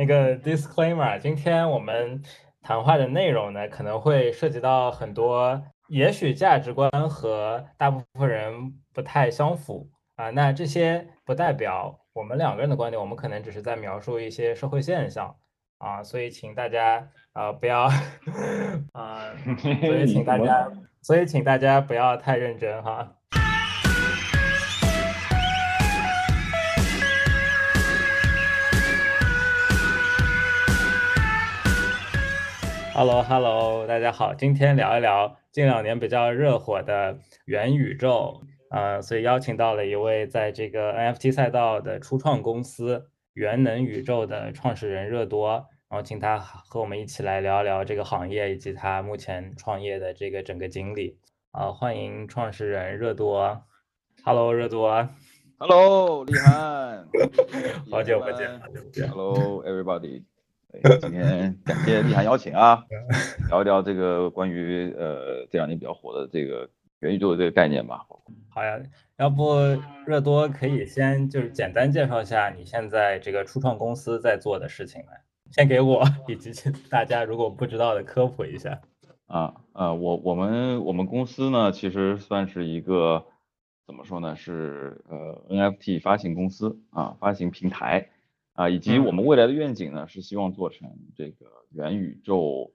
[0.00, 2.22] 那个 disclaimer，今天我们
[2.62, 10.30] 谈话的内容呢，可能会涉及到很多，也许价值观和大部分人不太相符啊。
[10.30, 15.36] 那这些不代表我们两个人的观点，我们可能只是在描述一些社会现象
[15.76, 17.82] 啊，所以请大家啊不要
[18.96, 20.66] 啊，所以 请大家，
[21.02, 23.16] 所以请大家不要太认真哈。
[32.92, 51.18] Hello，Hello，大家好，今天聊一聊近两年比较热火的元宇宙，呃，所以邀请到了一位在这个 NFT 赛道的初创公司元能宇宙的创始人热多，然后请他和我们一起来聊一聊这个行业以及他目前创业的这个整个经历。
[51.52, 53.62] 啊，欢迎创始人热多
[54.24, 55.08] ，Hello，热多
[55.58, 57.04] ，Hello， 厉害，
[57.90, 58.60] 好久不见
[59.08, 60.24] ，Hello，everybody。
[61.00, 62.84] 今天感谢立涵邀请啊，
[63.50, 66.68] 聊一聊这个关于呃这两年比较火的这个
[67.00, 68.06] 元宇宙的这个概念吧。
[68.48, 68.80] 好呀，
[69.16, 69.54] 要不
[70.06, 76.52] 热多可以先就是简单介绍一下你现在这个初创公司在做的事情来，先给我以及
[76.88, 78.80] 大家如果不知道的科普一下。
[79.26, 83.24] 啊呃，我我们我们公司呢其实算是一个
[83.86, 88.08] 怎么说呢是呃 NFT 发行公司啊发行平台。
[88.60, 92.74] 啊，以及我们未来的愿景呢，是希望做成这个元宇宙，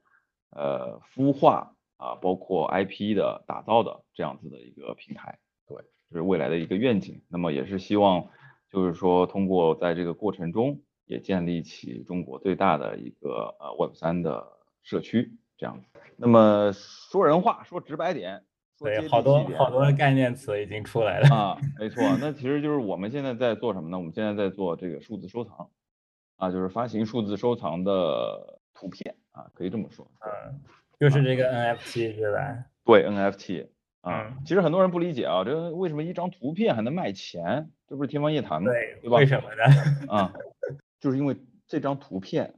[0.50, 5.78] 呃，孵化啊，包括 IP 的打造的这样子的一个平台，对，
[6.10, 7.22] 这是未来的一个愿景。
[7.28, 8.28] 那么也是希望，
[8.72, 14.44] 就是说通过在这个过程中，也建立起中国最大的一个呃 Web 三的
[14.82, 15.86] 社区这样子。
[16.18, 18.44] 那么说人话，说直白点。
[18.80, 23.98] 对，好多好多概念词已经出来了啊，没错，那其实就是我们现在在做什么呢？
[23.98, 25.70] 我们现在在做这个数字收藏
[26.36, 30.06] 啊，就是发行数字收藏的图片啊，可以这么说。
[30.20, 30.62] 嗯，
[31.00, 32.66] 就是这个 NFT 是吧？
[32.84, 33.68] 对，NFT
[34.02, 37.72] 啊，其实很多人不理解啊，这为什么一张图片还能卖钱？
[37.88, 38.72] 这不是天方夜谭吗？
[38.72, 39.18] 对，对吧？
[39.18, 40.14] 为什么呢？
[40.14, 40.34] 啊，
[41.00, 42.56] 就是因为这张图片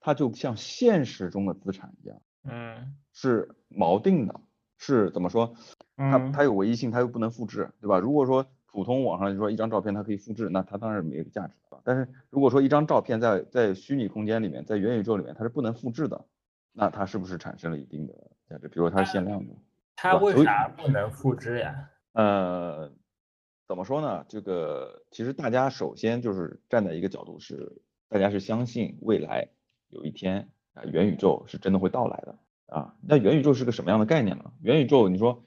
[0.00, 4.40] 它就像现实中的资产一样，嗯，是锚定的。
[4.84, 5.54] 是怎么说？
[5.96, 8.00] 它它有唯一性，它又不能复制，对吧？
[8.00, 11.80] 如果说普通网上就说一张照片它可以复制，那它当然没有价值了。
[11.84, 16.24] 但是如果说一张照片在在虚拟空间里面，在元宇宙里面它是不能复制的，
[16.72, 18.12] 那它是不是产生了一定的
[18.50, 18.66] 价值？
[18.66, 19.54] 比如它是限量的，
[19.94, 21.88] 它为啥不能复制呀？
[22.14, 22.90] 呃，
[23.68, 24.24] 怎么说呢？
[24.28, 29.48] 这个其实大家首先就是站在一个角度是，大家是相信未来
[29.90, 32.36] 有一天啊元宇宙是真的会到来的。
[32.72, 34.50] 啊，那元宇宙是个什么样的概念呢？
[34.62, 35.44] 元宇宙，你说，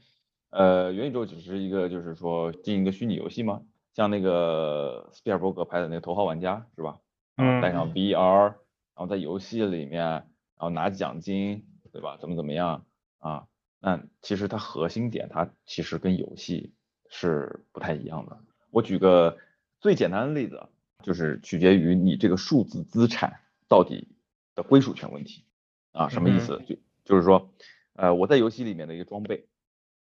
[0.51, 3.63] 呃，元宇宙只是一个，就是说进行一个虚拟游戏吗？
[3.93, 6.99] 像那个斯皮尔伯格拍的那个《头号玩家》是吧？
[7.37, 7.61] 嗯。
[7.61, 8.55] 带上 VR，然
[8.95, 10.25] 后在游戏里面，然
[10.57, 12.17] 后拿奖金，对吧？
[12.17, 12.85] 怎么怎么样
[13.17, 13.47] 啊？
[13.79, 16.73] 那其实它核心点，它其实跟游戏
[17.09, 18.37] 是不太一样的。
[18.69, 19.37] 我举个
[19.79, 20.61] 最简单的例子，
[21.01, 24.09] 就是取决于你这个数字资产到底
[24.53, 25.43] 的归属权问题
[25.91, 26.61] 啊，什么意思？
[26.67, 26.75] 就
[27.05, 27.53] 就是说，
[27.93, 29.47] 呃，我在游戏里面的一个装备，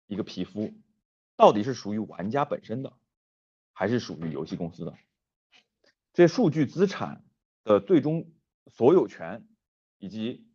[0.07, 0.75] 一个皮肤，
[1.37, 2.95] 到底是属于玩家本身的，
[3.73, 4.95] 还是属于游戏公司的？
[6.13, 7.25] 这数据资产
[7.63, 8.33] 的最终
[8.67, 9.47] 所有权，
[9.99, 10.49] 以及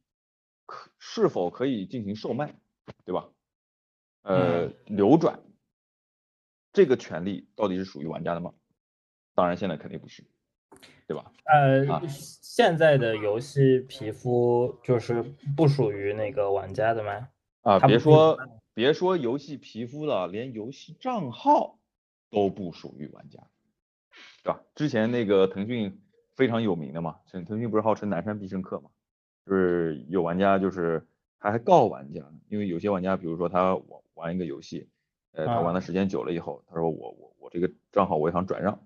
[0.66, 2.59] 可是否可以进行售卖，
[3.06, 3.29] 对吧？
[4.23, 5.40] 呃，流转
[6.73, 8.53] 这个权利到底是属于玩家的吗？
[9.35, 10.25] 当然，现在肯定不是。
[11.07, 11.31] 对吧？
[11.45, 15.21] 呃，现在的游戏皮肤就是
[15.57, 17.27] 不属于那个玩家的吗？
[17.63, 18.39] 啊，别说
[18.73, 21.77] 别说游戏皮肤了，连游戏账号
[22.29, 23.39] 都不属于玩家，
[24.43, 24.61] 对吧？
[24.73, 26.01] 之前那个腾讯
[26.35, 28.89] 非常有名的嘛，腾腾讯不是号称南山必胜客嘛，
[29.45, 31.05] 就是有玩家就是
[31.39, 34.87] 他还告玩家，因为有些玩家比如说他玩玩一个游戏，
[35.33, 38.79] 呃，他玩的时间久了以后，他说我我我这个账号我想转让。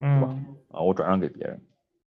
[0.00, 0.36] 是吧？
[0.72, 1.60] 啊，我转让给别人，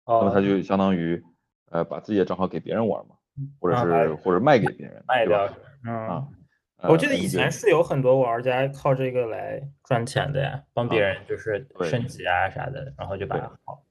[0.07, 1.23] 那么他就相当于
[1.71, 3.17] 呃把自己的账号给别人玩嘛，
[3.61, 5.49] 或者是或者卖给别人，卖掉。
[5.85, 6.29] 嗯啊，
[6.89, 13.85] 我记得以前是有很多玩家靠这个来赚钱的呀，帮别人就是升级啊啥的，然后就把它好。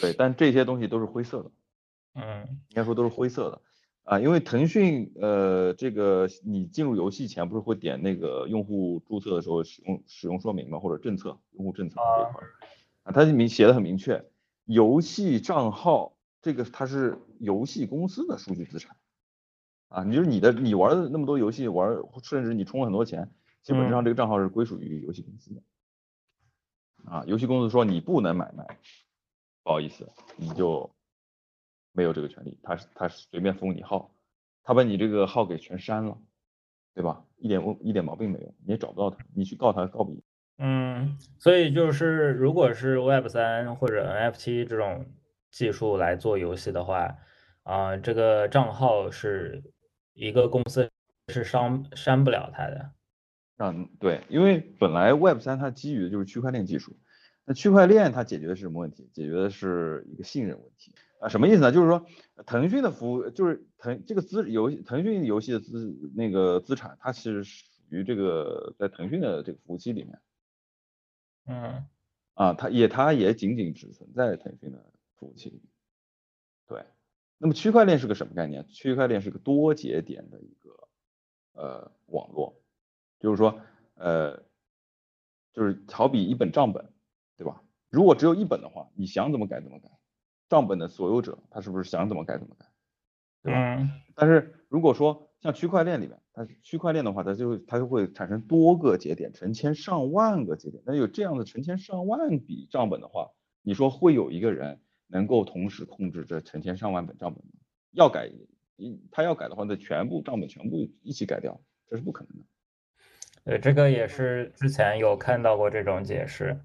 [0.00, 1.50] 对，但这些东西都是灰色的，
[2.14, 3.60] 嗯，应该说都是灰色的
[4.04, 12.46] 啊，因为腾讯呃这个你进入游戏前不是会点那个用户注册的时候使用使用说明嘛，或者政策用户政策这一块。
[12.46, 12.48] 啊，
[13.12, 14.24] 它明写的很明确，
[14.64, 18.96] 游戏账号这个它是游戏公司的数据资产，
[19.88, 23.32] 啊，你就是你的你玩的那么多游戏玩，甚至你充了很多钱，
[23.62, 25.62] 基本上这个账号是归属于游戏公司的，
[27.04, 28.66] 啊，游戏公司说你不能买卖，
[29.62, 30.90] 不好意思，你就
[31.92, 34.14] 没有这个权利，他是他随便封你号，
[34.62, 36.18] 他把你这个号给全删了，
[36.94, 37.24] 对吧？
[37.36, 40.22] 一点问一点毛病没有，你也找不到他，你去告他告不赢。
[40.58, 45.06] 嗯，所以就是如果是 Web 三或者 NFT 这种
[45.50, 47.16] 技术来做游戏的话，
[47.62, 49.62] 啊，这个账号是
[50.14, 50.90] 一个公司
[51.28, 52.90] 是删删不了它的。
[53.58, 56.96] 嗯，对，因为本来 Web 三它基于的就是区块链技术，
[57.44, 59.10] 那区块链它解决的是什么问题？
[59.12, 61.72] 解决的是一个信任问题啊，什么意思呢？
[61.72, 62.06] 就是说
[62.46, 70.18] 腾讯的服务就是腾这个资游腾讯游戏的资那个资产，它其实属于这个在腾讯的这个服务器里面，
[71.46, 71.86] 嗯，
[72.34, 75.62] 啊，它也它也仅仅只存在腾讯的服务器里，
[76.66, 76.84] 对。
[77.38, 78.66] 那么区块链是个什么概念？
[78.68, 80.88] 区块链是个多节点的一个
[81.52, 82.62] 呃网络。
[83.18, 83.58] 就是说，
[83.94, 84.44] 呃，
[85.54, 86.92] 就是好比一本账本，
[87.34, 87.62] 对吧？
[87.88, 89.88] 如果只有一本的话，你想怎么改怎么改，
[90.50, 92.66] 账本的所有者他是不是想怎么改怎么改，
[93.42, 93.88] 对吧？
[94.14, 100.82] 但是如果说像区块链里面，它区块链的话，它就它就会产生多个节点，成千上万个节点。
[100.86, 103.30] 那有这样的成千上万笔账本的话，
[103.62, 107.52] 你说会有一个人能够同时控制这成千上万本账本吗？
[107.92, 108.30] 要改，
[109.10, 112.44] 他要改的话，那全部账本全部一起改掉，这是不可能的。
[113.44, 116.58] 对，这个也是之前有看到过这种解释，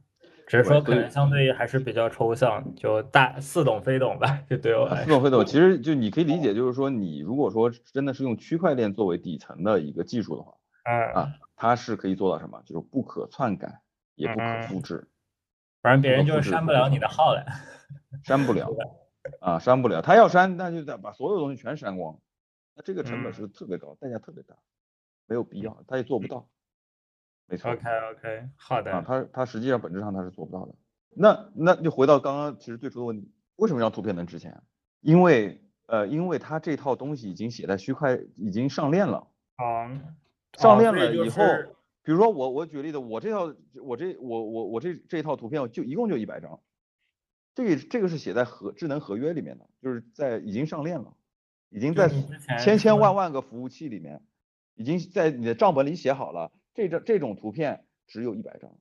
[0.52, 5.04] 只是说可能相对还是比较抽象，就大似懂非懂吧，就对我来说。
[5.06, 10.52] 似懂非懂，其实就你可以理解，就是说你如果说真的是用区块链作为底层的一个技术的话，
[10.84, 11.14] 嗯。
[11.14, 12.62] 啊，它是可以做到什么？
[12.66, 13.80] 就是不可篡改，
[14.16, 15.08] 也不可复制，
[15.82, 17.46] 反正别人就是删不了你的号了，
[18.26, 18.70] 删不了
[19.40, 20.02] 啊，删不了。
[20.02, 22.20] 他要删，那就得把所有东西全删光，
[22.76, 24.58] 那这个成本是特别高，代价特别大，
[25.28, 26.46] 没有必要，他也做不到。
[27.52, 27.82] 没错，OK
[28.14, 30.74] OK，好的啊，它它实际上本质上它是做不到的。
[31.10, 34.64] 那那就回到刚刚其实最初的问题，为什么让图片能值钱？
[35.02, 39.28] 因为呃，因为它这套东西已经写在区块，已经上链了。
[39.58, 39.92] 啊，
[40.58, 41.44] 上链了以后，
[42.04, 43.54] 比如说我我举例子，我这套
[43.84, 46.62] 我这我我我这这套图片就一共就一百张，
[47.54, 51.14] 这个这个是写在合智能合约里面的，就是在已经上链了，
[51.70, 52.08] 已经在
[52.64, 54.22] 千千万万个服务器里面，
[54.76, 56.50] 已经在你的账本里写好了。
[56.74, 58.72] 这张这种图片只有一百张，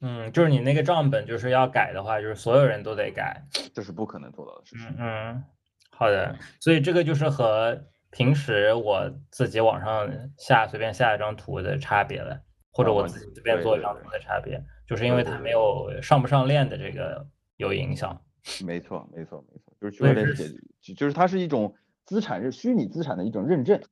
[0.00, 3.42] 嗯，就是你那个账本就是要改的话，就是所有人都得改，
[3.74, 4.94] 这是不可能做到的事情。
[4.98, 5.42] 嗯，
[5.90, 10.08] 好的，所以这个就是和平时我自己网上
[10.38, 12.40] 下随便下一张图的差别了，
[12.70, 17.26] 或者我自己随便做一张图的差别，就是因为它没有上不上链的这个
[17.56, 18.22] 有影响。
[18.64, 23.82] 没错，没错，没错，就是区块链解，就是它是一种资产，是虚拟资产的一种认证。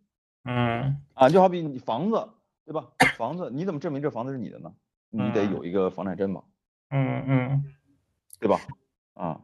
[0.45, 2.29] 嗯，啊，就好比你房子。
[2.65, 2.91] 对吧？
[3.17, 4.73] 房子你怎么证明这房子是你的呢？
[5.11, 6.43] 你得有一个房产证嘛。
[6.91, 7.75] 嗯嗯，
[8.41, 8.61] 对吧？
[9.15, 9.41] 啊，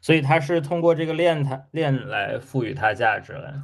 [0.00, 3.62] 所以它是通过这个链它链来赋予它价值了。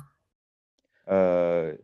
[1.04, 1.78] 呃，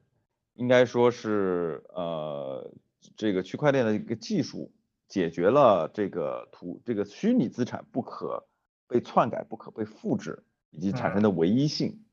[0.55, 2.73] 应该说是呃，
[3.17, 4.73] 这个区块链的一个技术
[5.09, 8.47] 解决了这个图这个虚拟资产不可
[8.87, 12.05] 被篡改、不可被复制以及产生的唯一性。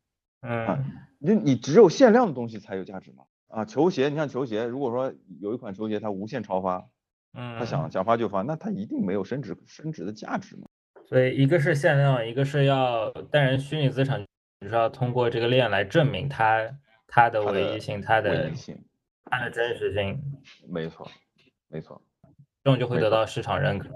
[0.42, 0.86] 嗯，
[1.20, 3.24] 你你只有限量的东西才有价值吗？
[3.52, 6.88] 啊，球鞋，你像球鞋，如果说有一款球鞋它无限超发，
[7.34, 10.68] 嗯，他想想发就发，那它一定没有升值升值的价值嘛。
[11.06, 14.26] 所以一个是限量，一个是要，当然虚拟资产
[14.62, 16.78] 就是要通过这个链来证明它
[17.08, 18.82] 它的唯一性，它的性，
[19.26, 20.18] 它的真实性。
[20.70, 21.06] 没错，
[21.68, 22.02] 没错，
[22.64, 23.90] 这种就会得到市场认可，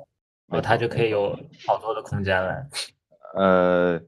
[0.48, 1.34] 然后它就可以有
[1.66, 2.68] 炒作的空间了。
[3.36, 4.02] 呃，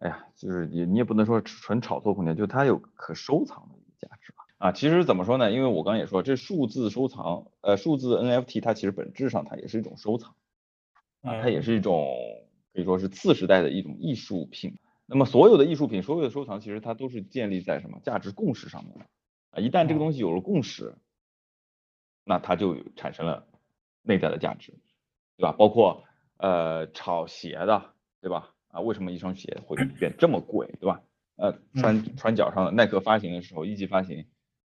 [0.00, 3.73] 哎呀，就是你你也不能说纯炒作空间，就它有可收藏的。
[4.64, 5.52] 啊，其实怎么说呢？
[5.52, 10.34] 因为我刚刚也说，这数字收藏，呃，数字 NFT 它其实本质上它也是一种收藏，
[11.20, 12.16] 啊，它也是一种
[12.72, 14.78] 可以说是次时代的一种艺术品。
[15.04, 19.04] 那么所有的艺术品，所有的收藏，其实它都是建立在什么价值共识上面的
[19.50, 19.60] 啊？
[19.60, 20.94] 一旦这个东西有了共识，
[22.24, 23.46] 那它就产生了
[24.00, 24.72] 内在的价值，
[25.36, 25.52] 对吧？
[25.52, 26.04] 包括
[26.38, 27.92] 呃炒鞋的，
[28.22, 28.54] 对吧？
[28.68, 31.02] 啊，为什么一双鞋会变这么贵，对吧？
[31.36, 34.24] 呃，穿穿脚上的，耐克发行的时候一级发行。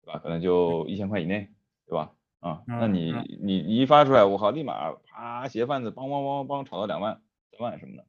[0.07, 0.21] 对吧？
[0.21, 1.51] 可能就一千块以内，
[1.87, 2.13] 对吧？
[2.39, 7.21] 啊，那你你你一发出来，我靠，立马啪，鞋贩子梆梆梆梆炒到两万、
[7.51, 8.05] 三万什么的，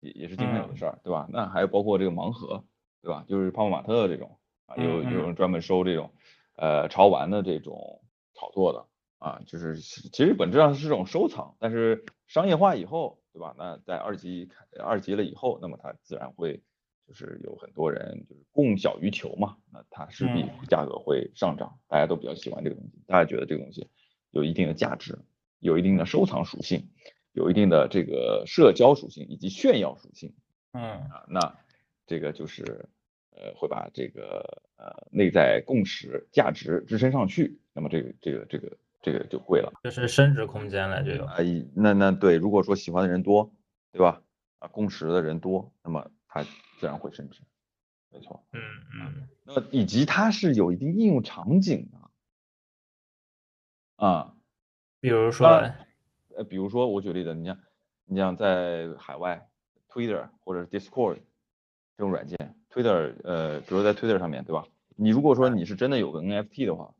[0.00, 1.28] 也也是经常有的事儿，对吧？
[1.32, 2.62] 那还有包括这个盲盒，
[3.02, 3.24] 对吧？
[3.26, 6.12] 就是泡泡玛特这种啊，有有人专门收这种
[6.56, 8.00] 呃潮玩的这种
[8.34, 8.86] 炒作的
[9.18, 13.56] 啊，就是其实本质上是这种收藏，但是商业化以后，对吧？
[13.58, 16.62] 那在二级二级了以后，那么它自然会。
[17.06, 23.88] 就是有很多人就是供小于求嘛，那它势必价格会上涨，大家都比较喜欢这个东西，大家觉得这个东西
[24.30, 25.18] 有一定的价值，
[25.58, 26.88] 有一定的收藏属性，
[27.32, 30.32] 有一定的这个社交属性以及炫耀属性
[30.72, 31.40] 嗯啊，那
[32.06, 32.88] 这个就是
[33.30, 39.72] 呃会把这个呃内在共识价值支撑上去，那么这个这个这个这个就贵了。
[39.82, 41.24] 就是升值空间了，就有。
[41.26, 43.52] 啊，一那那对，如果说喜欢的人多，
[43.92, 44.22] 对吧？
[44.58, 46.42] 啊，共识的人多，那么它
[46.80, 47.40] 自然会升值，
[48.10, 48.44] 没错。
[48.52, 48.60] 嗯
[48.92, 52.10] 嗯那么以及它是有一定应用场景的
[54.04, 54.34] 啊，
[54.98, 55.46] 比如说，
[56.36, 57.60] 呃，比如说我举例子，你像
[58.06, 59.48] 你像在海外
[59.88, 61.20] ，Twitter 或者 Discord
[61.96, 62.36] 这种软件
[62.68, 64.66] ，Twitter 呃，比如在 Twitter 上面，对吧？
[64.96, 66.96] 你如果说你是真的有个 NFT 的话，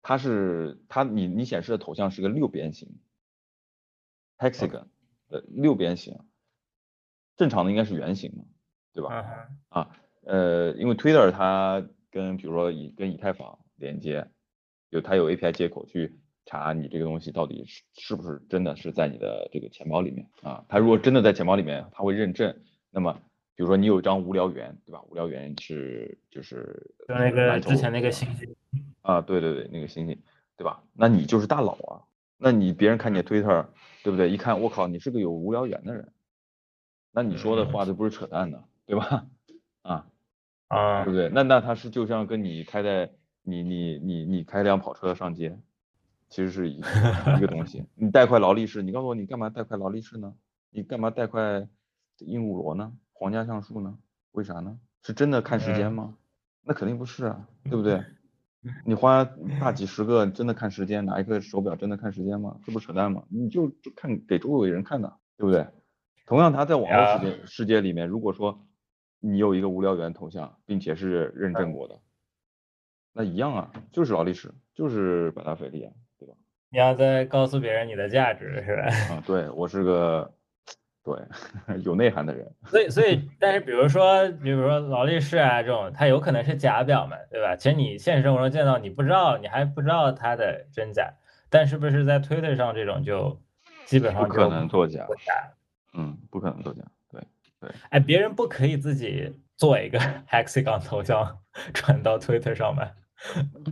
[0.00, 2.98] 它是它你你显示的头像是个六边形
[4.38, 4.86] hexagon
[5.28, 6.18] 呃六边形，
[7.36, 8.44] 正常的应该是圆形嘛，
[8.92, 9.48] 对吧？
[9.68, 9.88] 啊，
[10.24, 14.26] 呃，因为 Twitter 它跟比如说以跟以太坊连接，
[14.90, 20.64] 就它有 API 接口去查你这个东西到底是是不是真的是在你的这个钱包里面啊。
[20.68, 22.54] 它如果真的在钱包里面，它会认证。
[22.90, 23.12] 那么
[23.54, 25.02] 比如说你有一张无聊猿，对吧？
[25.08, 28.54] 无聊猿是就是就那个之前那个星星，
[29.02, 30.20] 啊，对对对，那个星星，
[30.56, 30.82] 对吧？
[30.92, 32.02] 那你就是大佬啊，
[32.36, 33.66] 那你别人看你 Twitter，
[34.02, 34.30] 对不对？
[34.30, 36.12] 一看我靠，你是个有无聊猿的人，
[37.12, 39.26] 那你说的话都不是扯淡的，对吧？
[39.82, 40.06] 啊，
[40.68, 41.28] 啊对不对？
[41.28, 45.58] 那那他是就像跟你开在你你你你开辆跑车上街，
[46.28, 47.84] 其实是一一个东西。
[47.94, 50.34] 你带块劳力士，你告诉我你干嘛带块劳力士呢？
[50.70, 51.68] 你干嘛带块
[52.18, 52.92] 鹦鹉螺呢？
[53.12, 53.98] 皇家橡树呢？
[54.32, 54.78] 为啥呢？
[55.02, 56.16] 是真的看时间吗？
[56.64, 58.02] 那肯定不是啊，对不对？
[58.86, 59.24] 你花
[59.60, 62.56] 大几十个真的看时间，拿一个手表真的看时间吗？
[62.64, 63.24] 这不扯淡吗？
[63.28, 65.66] 你就就看给周围人看的，对不对？
[66.32, 68.58] 同样，他在网络世界世界里面，如果说
[69.20, 71.98] 你有一个无聊猿头像，并且是认证过的，
[73.12, 76.34] 那一样啊，就是劳力士，就是百达翡丽啊，对吧？
[76.70, 79.14] 你要在告诉别人你的价值是吧？
[79.14, 80.32] 啊，对我是个
[81.04, 81.14] 对
[81.84, 87.54] 有内涵的人，所以所以， 但是比如说，比如说劳力士啊这种，它有可能是假表嘛，对吧？
[87.56, 91.12] 其实你现实生活中见到，你不知道，你还不知道它的真假，
[91.50, 93.38] 但是不是在推特上这种就
[93.84, 95.06] 基本上不可能作假。
[95.94, 97.20] 嗯，不可能作假，对
[97.60, 97.70] 对。
[97.90, 101.38] 哎，别人不可以自己做一个 hexagon 头像
[101.74, 102.90] 传到 Twitter 上吗？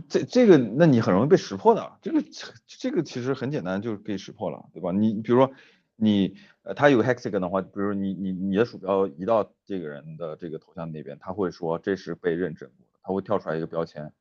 [0.07, 1.91] 这这个，那你很容易被识破的。
[2.01, 2.23] 这个
[2.67, 4.91] 这个其实很简单，就可以识破了，对吧？
[4.91, 5.51] 你比如说
[5.95, 14.11] 你呃，他有个 hexagon 的话，比如你你你的鼠标移到这个人的这个头像那边，他会说这是被认证过的，他会跳出来一个标签。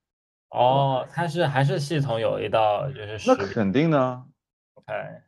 [0.49, 4.25] 哦，它是还是系统有一道就是识那肯定的，
[4.87, 5.23] 哎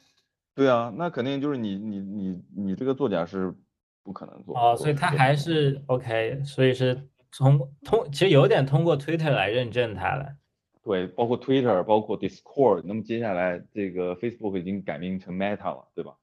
[0.55, 3.55] 对啊，那肯定就是你你你你这个作假是
[4.03, 4.57] 不可能做。
[4.59, 10.37] 哦，所以他还是 OK，所以是从通其实有点通过 Twitter 来认证他了。
[10.83, 16.17] 对，包括 Twitter，包括 Discord，那么接下来这个 Facebook 已经改名成 Meta 了，对吧？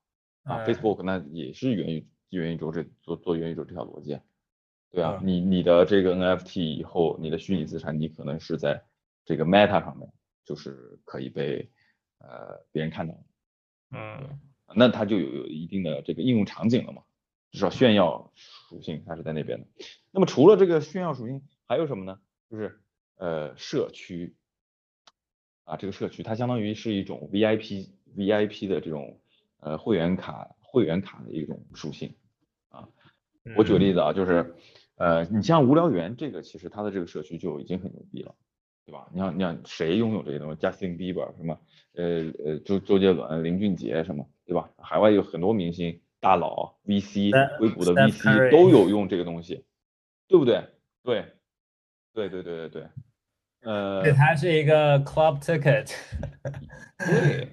[0.43, 4.19] 啊嗯，Facebook 那也是源于元宇宙这做做元宇宙这条逻辑，
[4.91, 8.83] 对啊，嗯你你的这个 NFT 以后，你的虚拟资产，你可能是在
[9.25, 10.11] 这个 Meta 上面，
[10.43, 11.69] 就是可以被
[12.19, 13.19] 呃别人看到的，
[13.91, 14.39] 嗯
[14.75, 17.01] 那它就有有一定的这个应用场景了嘛，
[17.51, 19.67] 至少炫耀属性它是在那边的。
[20.11, 22.19] 那么除了这个炫耀属性，还有什么呢？
[22.51, 22.79] 就是
[23.17, 24.35] 呃社区
[25.63, 29.19] 啊，这个社区它相当于是一种 VIP VIP 的这种
[29.59, 32.13] 呃会员卡会员卡的一种属性
[32.69, 32.87] 啊。
[33.55, 34.55] 我举个例子啊，就是
[34.97, 38.35] 呃你像无聊猿这个，其实它的这个社区就已经很牛逼了。
[38.89, 39.07] 对吧？
[39.13, 41.59] 你看，你看谁拥有这些东西？Justin Bieber 什么？
[41.93, 42.05] 呃
[42.43, 44.25] 呃，周周杰伦、林俊杰什么？
[44.45, 44.69] 对吧？
[44.77, 47.29] 海外有很多明星、大佬、VC、
[47.59, 49.63] 硅谷的 VC 都有用这个东西，
[50.27, 50.63] 对不对？
[51.03, 51.23] 对，
[52.13, 52.89] 对对对对对，
[53.61, 55.93] 呃，对，它是一个 club ticket。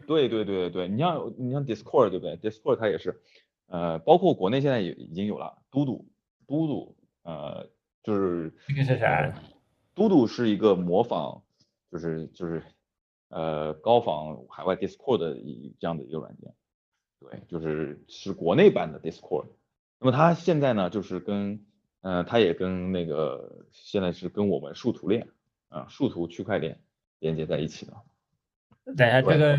[0.06, 3.20] 对对对对对对，你像你像 Discord 对不对？Discord 它也是，
[3.66, 6.08] 呃，包括国内现在也已经有了嘟嘟，
[6.46, 7.68] 嘟嘟，呃，
[8.02, 9.34] 就是这个是啥呃？
[9.96, 11.40] 嘟嘟是一个模仿，
[11.90, 12.62] 就是就是
[13.30, 16.54] 呃高仿海外 Discord 的一这样的一个软件，
[17.18, 19.46] 对，就是是国内版的 Discord。
[19.98, 21.64] 那么它现在呢，就是跟
[22.02, 25.26] 呃，它也跟那个现在是跟我们树图链
[25.68, 26.78] 啊，树图区块链
[27.18, 27.94] 连接在一起的。
[28.94, 29.58] 等一下，这个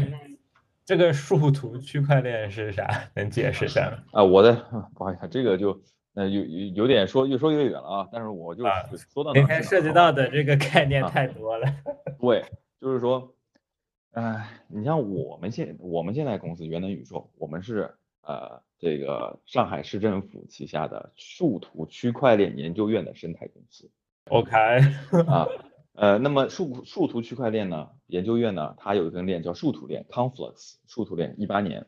[0.85, 3.09] 这个树图区块链是啥？
[3.15, 4.03] 能解释一下吗？
[4.11, 4.53] 啊，我的
[4.93, 5.81] 不好意思，这个就
[6.17, 8.71] 呃有有有点说越说越远了啊，但是我就啊
[9.13, 11.71] 说到哪今天涉及到的这个概念啊太多了。
[12.19, 12.43] 对，
[12.81, 13.35] 就是说，
[14.13, 17.93] 哎，你像我们现我们现在公司元能宇宙，我们是
[18.23, 23.87] 呃这个上海市政府旗下的数图区块链研究院的生态公司
[24.29, 24.51] OK，
[25.29, 25.47] 啊。
[25.93, 31.87] 呃，那么数数图区块链呢，研究院呢，它有一根链叫数图链 Conflux 数图链，一八年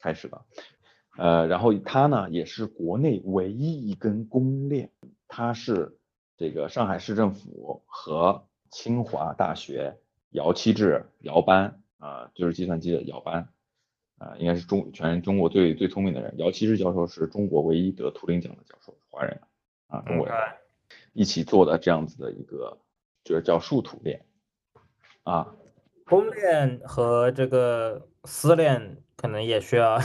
[0.00, 0.42] 开始的。
[1.16, 4.90] 呃，然后它呢也是国内唯一一根公链，
[5.28, 5.98] 它是
[6.36, 9.98] 这个上海市政府和清华大学
[10.30, 13.48] 姚期智姚班啊，就是计算机的姚班
[14.18, 16.34] 啊，应该是中全中国最最聪明的人。
[16.38, 19.40] 姚期智教授是中国唯一得图灵奖的教授，华人
[19.88, 20.34] 啊，中国人
[21.12, 22.78] 一起做的这样子的一个，
[23.24, 24.24] 就是叫树图链
[25.24, 25.54] 啊。
[26.06, 30.00] 公链和这个私链可能也需要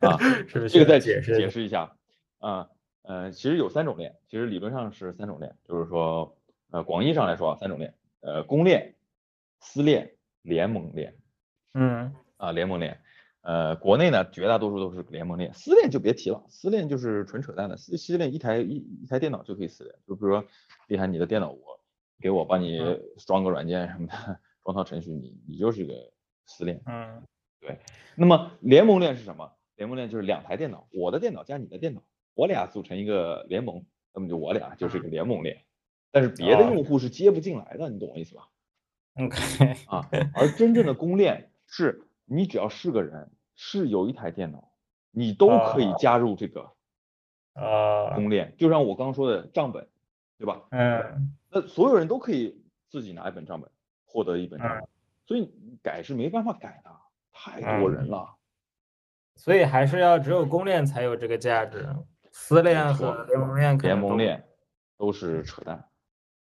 [0.00, 0.68] 啊， 是不是？
[0.68, 1.96] 这个再解释解释一下
[2.38, 2.68] 啊，
[3.02, 6.36] 呃，其实有三种链，其实理论上是三种链，就是说，
[6.70, 8.94] 呃，广义上来说啊，三种链，呃，公链、
[9.60, 11.14] 私链、联盟链，
[11.74, 13.00] 嗯，啊，联盟链，
[13.42, 20.44] 呃，国内呢绝大多数都是联盟链，私链就别提了，私链就是纯扯淡的，私私链一台一一台电脑就可以私链，就比如说，
[20.88, 21.80] 厉害你的电脑我
[22.20, 22.78] 给我帮你
[23.26, 24.40] 装个软件什么的。
[24.62, 25.94] 装套程序，你你就是个
[26.44, 27.22] 私链，嗯，
[27.60, 27.78] 对。
[28.14, 29.50] 那么联盟链是什么？
[29.80, 32.02] 联盟链就是两台电脑，我的电脑加你的电脑，
[32.34, 35.64] 我俩组成一个联盟，那么就我俩就是一个联盟链。
[36.10, 38.50] 但是别的用户是接不进来的，你懂我意思吧
[39.14, 39.38] ？OK
[39.86, 44.70] 啊，而真正的公链是你只要是个人，是有一台电脑，
[45.12, 46.70] 你都可以加入这个
[47.54, 48.54] 呃公链。
[48.58, 49.88] 就像我刚刚说的账本，
[50.36, 50.62] 对吧？
[50.72, 53.70] 嗯，那所有人都可以自己拿一本账本。
[54.04, 54.88] 获得一本账本，
[55.24, 55.50] 所以
[55.82, 56.90] 改是没办法改的，
[57.32, 58.34] 太多人了，
[59.40, 61.88] 所以还是要只有公链才有这个价值，
[62.30, 64.44] 私链和联盟链联盟链
[64.98, 65.82] 都是扯淡，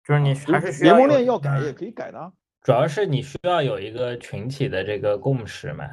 [0.05, 2.31] 就是你还是需要联盟链要改也可以改的，
[2.61, 5.89] 主要是你需要有一个群体的这个共识嘛，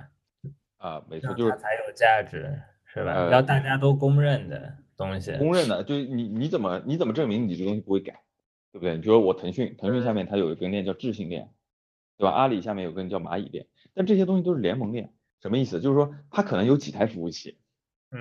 [0.77, 2.55] 啊，没错，就是才有价值，
[2.85, 3.31] 是吧？
[3.31, 8.13] 要大家都公认的东西，公认的，就是你你怎么你怎么证明你这东西不会改，
[8.73, 8.97] 对不对？
[8.97, 11.51] 你比如说我腾讯，腾讯下面它有一根链叫智信链。
[12.19, 12.35] 对吧？
[12.35, 15.81] 阿里下面有个叫蚂蚁链，但这些东西都是联盟链，什么意思？
[15.81, 17.59] 就是说他可能有几台服务器，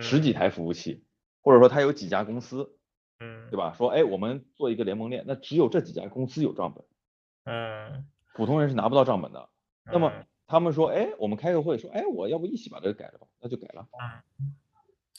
[0.01, 1.03] 十几台服务器，
[1.41, 2.75] 或者说他有几家公司，
[3.19, 3.73] 嗯，对吧？
[3.77, 6.83] 说哎，我们做一个联盟链，那只有这几家公司有账本，
[7.46, 9.50] 嗯，普通人是拿不到账本的。
[9.91, 10.11] 那么
[10.48, 13.27] 他们说，哎，我们开个会说，哎，我要不一起把这个改了吧？
[13.39, 13.87] 那就改了。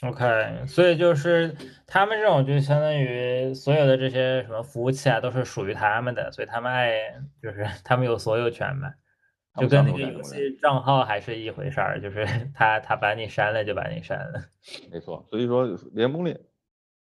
[0.02, 1.54] OK，所以就是
[1.86, 8.94] 他们这种就相当于所有的这些什么服务器啊，都是属于他们的，所以他们爱就是 他们有所有权嘛，
[9.60, 14.42] 就跟那个游戏账号还是一回事儿，就是 他他把你删了就把你删了。
[14.90, 16.40] 没错，所以说联盟链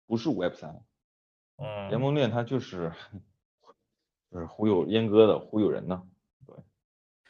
[0.06, 0.80] 不是 Web 三，
[1.58, 2.92] 嗯，联盟链它就是
[4.30, 6.02] 就是忽悠阉割的忽悠人呢，
[6.46, 6.56] 对，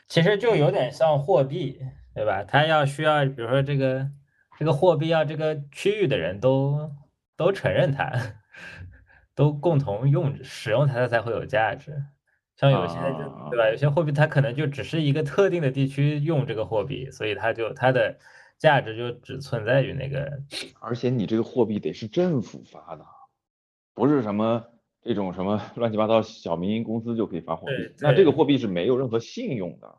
[0.09, 1.81] 其实就有点像货币，
[2.14, 2.44] 对吧？
[2.44, 4.11] 它要需要比如说这个。
[4.59, 6.90] 这个货币要这个区域的人都
[7.37, 8.11] 都承认它，
[9.37, 12.02] 都共同用使用它，它才会有价值。
[12.57, 13.71] 像有些就对吧？
[13.71, 18.16] 有些货币它可能就只是一个特定的地区用这个货币，所以它就它的
[18.59, 20.40] 价值就只存在于那个。
[20.81, 23.05] 而且你这个货币得是政府发的，
[23.95, 24.64] 不是什么
[25.03, 29.95] 这种什么乱七八糟小民营公司就可以发货币，那这个货币是没有任何信用的。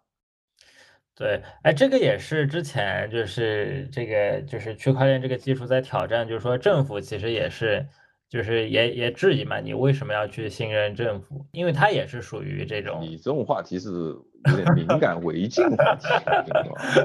[1.16, 7.88] 对，哎，这个也是之前就是这个就是区块链这个技术在挑战，就是说政府其实也是，
[8.30, 11.46] 就是也也质疑嘛，你为什么要去信任政府？
[11.52, 13.00] 因为它也是属于这种。
[13.02, 16.08] 你这种话题是有点敏感违禁话题，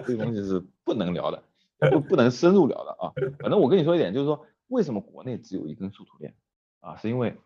[0.07, 1.43] 这个东西是不能聊的，
[1.91, 3.13] 不不能深入聊的啊。
[3.39, 6.35] 反正我跟你说一点，就是说为什么国内只有一根树土链
[6.81, 6.97] 啊？
[6.97, 7.37] 是因为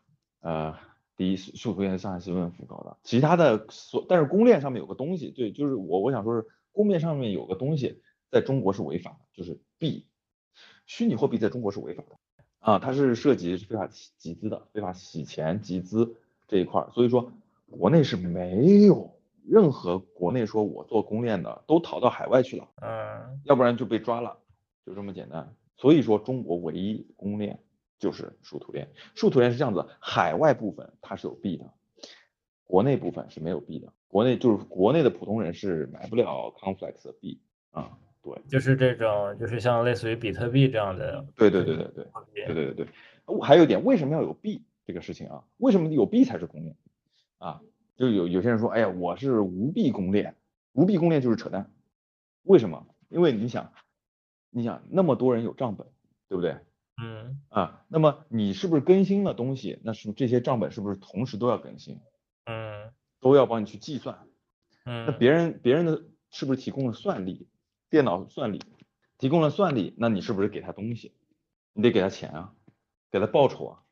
[0.40, 0.76] 呃。
[1.18, 10.06] 第一是树图链是上海市政府搞的，其他的所但是公链上面有个东西，对，就是我我想说是公链上面有个东西在中国是违法的，就是币，
[10.84, 12.18] 虚拟货币在中国是违法的
[12.66, 16.16] 啊，它是涉及非法集资的，非法洗钱集资
[16.48, 17.33] 这一块儿，所以说
[17.70, 24.37] 国内是没有任何国内说我做公链的都逃到海外去了，嗯，要不然就被抓了，
[24.85, 27.59] 就这么简单，所以说中国唯一公链。
[27.98, 31.72] 就是树图链，树图链是这样子，海外部分它是有币的，
[32.64, 33.90] 国内部分是没有币的。
[34.07, 37.96] 国内就是国内的普通人是买不了 Complex 的币啊，
[38.34, 41.24] 对，就是这种，就是像类似于比特币这样的。
[41.36, 42.06] 对对对对对，
[42.46, 43.40] 对对对对。
[43.40, 45.44] 还有一点，为什么要有币这个事情啊？
[45.58, 46.76] 为什么有币才是公链
[47.38, 47.60] 啊？
[47.96, 50.36] 就有有些人说，哎呀，我是无币公链，
[50.72, 51.70] 无币公链就是扯淡。
[52.42, 52.86] 为什么？
[53.08, 53.72] 因为你想，
[54.50, 55.86] 你想那么多人有账本，
[56.28, 56.56] 对不对？
[57.00, 59.78] 嗯啊，那么你是不是更新了东西？
[59.84, 62.00] 那是这些账本是不是同时都要更新？
[62.46, 64.18] 嗯，都要帮你去计算。
[64.84, 67.48] 嗯，那别人别人的是不是提供了算力？
[67.90, 68.61] 电脑算力
[69.18, 71.12] 提供了算力，那你是不是给他东西？
[71.72, 72.55] 你得给他钱啊，
[73.11, 73.83] 给他报酬啊，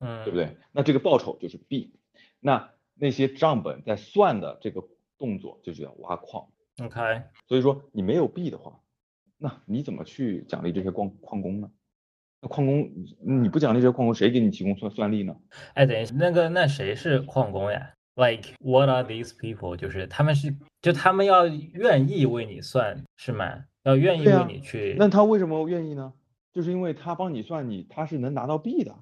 [0.00, 0.56] 嗯，对不对？
[0.72, 1.94] 那这个报酬就是币。
[2.40, 4.82] 那那些账本在算的这个
[5.18, 6.48] 动作就叫挖矿。
[6.82, 8.80] OK，所以说你没有币的话，
[9.36, 11.70] 那你怎么去奖励这些矿矿工呢？
[12.40, 15.36] 那矿工你不奖励这些矿工，谁给你提供算算力呢？
[15.74, 19.76] 哎，等一下，那个那谁是矿工呀？Like what are these people？
[19.76, 20.52] 就是他们是
[20.82, 23.64] 就他们要愿意为你算是吗？
[23.84, 24.96] 要愿意为你去？
[24.98, 26.12] 那他为什么愿意呢？
[26.52, 28.92] 就是因为他帮你算，你他是能拿到币的。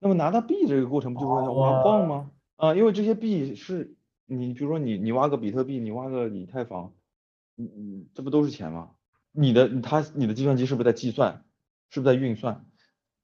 [0.00, 2.30] 那么拿到币这个过程不就是挖矿吗？
[2.56, 6.92] 啊，因为这些币是你比如说你你挖个比特币，你挖个以太坊，
[7.54, 8.90] 你你这不都是钱吗？
[9.32, 11.42] 你的他你的计算机是不是在计算？
[11.88, 12.66] 是不是在运算？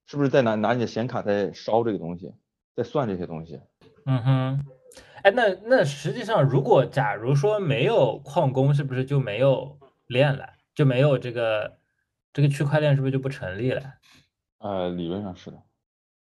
[0.07, 2.33] 是不是在拿拿你的显卡在烧这个东西，
[2.75, 3.61] 在算这些东西？
[4.07, 4.65] 嗯哼，
[5.25, 11.79] 哎，那那实际上，如果假如说没有矿工，是不是就没有链了，就没有这个
[12.31, 13.95] 这个区块链，是不是就不成立了？
[14.59, 15.63] 呃，理论上是的，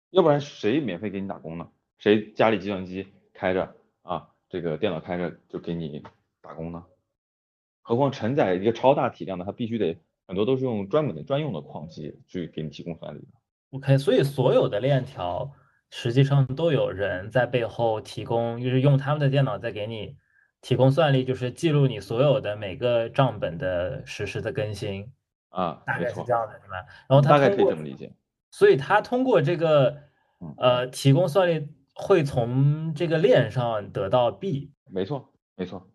[0.08, 1.68] 要不然谁免费给你打工呢？
[1.98, 6.02] 谁家里计算机开着啊，这个电脑开着就给你
[6.40, 6.82] 打工呢？
[7.82, 13.26] 何况承载一个超大体量的，它必须得很多都是用专门的专用的矿机去给你提供算力的。
[13.72, 15.52] OK，所以所有的链条
[15.96, 20.16] 实际上都有人在背后提供，就是用他们的电脑在给你
[20.60, 25.12] 提供算力，就是记录你所有的每个账本的实时的更新
[25.50, 26.84] 啊，大概是这样的，是吧？
[27.08, 28.12] 然后他大概可以这么理解。
[28.50, 29.98] 所以他通过这个
[30.56, 34.72] 呃提供算力，会从这个链上得到币。
[34.90, 35.88] 没错，没错。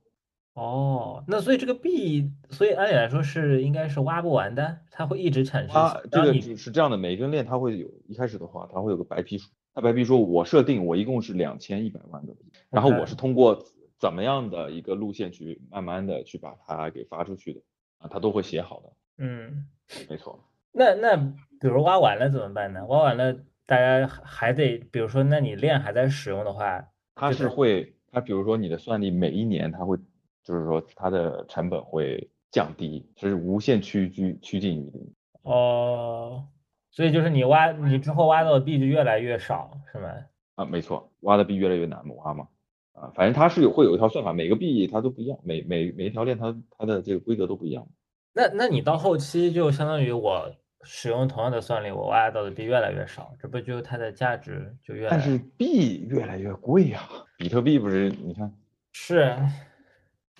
[0.54, 5.74] 哦，那所以这个币，所以按理来说是应该是挖不完的，它会一直产生。
[5.74, 9.50] 它这个是这样的，每一根链它会有一开始的话，它会有个白皮书。
[9.80, 13.64] 它白皮说我设定我一共是两千一百万个币，然后我是通过
[13.98, 17.62] 怎么样的一个路线去慢慢的去把它给发出去的
[18.00, 18.92] 啊，它都会写好的。
[19.20, 19.66] 嗯，
[20.10, 20.44] 没错。
[20.74, 22.86] 那那比如挖完了怎么办呢？
[22.88, 23.34] 挖完了
[23.66, 29.98] 大家还得，比如说那你链还在使用的话，它是会，它比如说你的算力每一年它会。
[30.42, 35.14] 就是说，它的成本会降低，就是无限趋居趋近于零。
[35.44, 36.44] 哦，
[36.92, 40.10] 所以就是你挖，你之后挖到的币就越来越少，是吗？
[40.56, 42.48] 啊，没错，挖的币越来越难挖嘛。
[42.94, 47.88] 啊，反正它是有会有一套算法，每个币它都不一样，每每每一条链它它的这个规则都不一样。
[48.34, 55.08] 那那你到后期就相当于我使用同样的算力，我挖到的币越来越少，这不就它的价值就越？
[55.10, 57.02] 但是币越来越贵呀，
[57.38, 58.10] 比特币不是？
[58.10, 58.54] 你看
[58.92, 59.38] 是。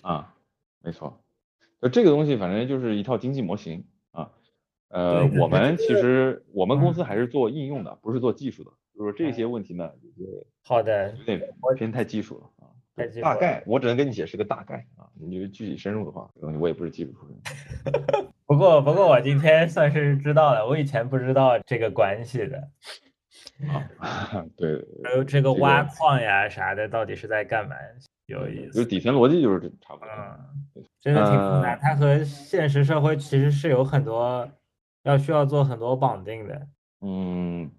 [0.02, 0.34] 啊，
[0.82, 1.22] 没错，
[1.80, 3.99] 就这个东西，反正就是一套经济模型啊。
[4.90, 8.70] 呃，我们其实我们公司还是做应用的，不是做技术的。
[8.96, 9.90] 就是这些问题呢，
[10.62, 11.40] 好的，有点
[11.76, 12.68] 偏太技术了啊。
[13.22, 18.26] 大概我只能跟你解释个大概啊，你具体深入的话，我也不是技术出身。
[18.44, 22.68] 不过不过我今天算是知道了，我以前不知道这个关系的。
[23.98, 24.84] 啊， 对。
[25.04, 27.74] 还有这个挖矿呀啥的，到底是在干嘛？
[28.26, 31.74] 有意思，就底层逻辑就是这差不多，真的挺复杂。
[31.76, 34.46] 它和现实社会其实是有很多
[35.02, 36.68] 要需要做很多绑定的。
[37.00, 37.70] 嗯，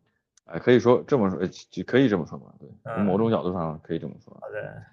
[0.46, 1.40] 哎，可以说这么说，
[1.86, 2.54] 可以这么说吧？
[2.60, 4.34] 对，从某种角度上可以这么说。
[4.42, 4.84] 好的，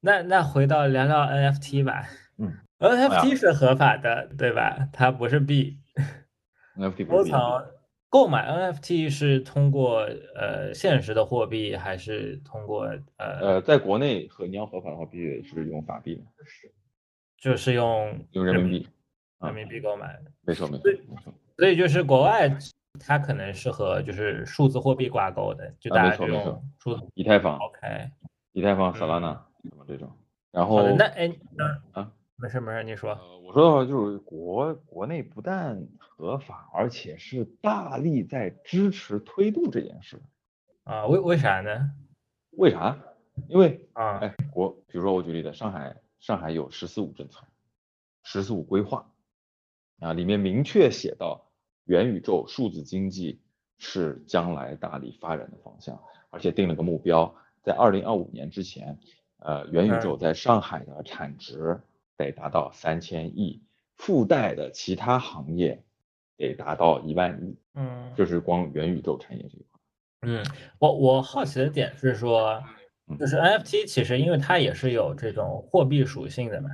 [0.00, 2.06] 那那回到聊聊 NFT 吧。
[2.36, 4.88] 嗯，NFT 是合法的，对吧？
[4.92, 5.78] 它不是币。
[6.76, 7.36] NFT 不是币。
[8.10, 12.86] 购买 NFT 是通过呃现实的货币，还是通过
[13.18, 16.72] 呃呃，在国内和你要合法的话，必须得是用法币，是，
[17.36, 18.88] 就是用用人民币，
[19.40, 21.34] 人民币购买，没错没错没错。
[21.58, 22.56] 所以就是国外
[22.98, 28.10] 它可能是和就是数字货币挂钩的，就大家就用数以太坊，OK，
[28.52, 30.10] 以太坊、Solana 什么这种，
[30.50, 31.30] 然后那哎
[31.92, 32.10] 啊。
[32.40, 33.10] 没事没事，你说。
[33.14, 40.22] 呃，我说的话就是国国内不但合法，而且是大力在支持推动这件事。
[40.84, 41.90] 啊，为为啥呢？
[42.52, 42.96] 为啥？
[43.48, 47.44] 因为啊，哎，国，比如说我举例子，上海上海有“十四五”政策
[48.22, 49.10] ，“十四五”规划
[49.98, 51.47] 啊，里面明确写到，
[51.88, 53.40] 元宇宙、数字经济
[53.78, 58.96] 是将来大力发展的方向，而且定了个目标，在二零二五年之前，
[59.40, 61.80] 呃，元宇宙在上海的产值。
[62.18, 63.62] 得达到三千亿，
[63.94, 65.84] 附带的其他行业
[66.36, 67.56] 得达到一万亿。
[67.74, 69.80] 嗯，就是光元宇宙产业这一块。
[70.22, 70.44] 嗯，
[70.80, 72.60] 我我好奇的点是说，
[73.20, 76.70] 就是 NFT 其实因为它也是有这种货币属性的嘛。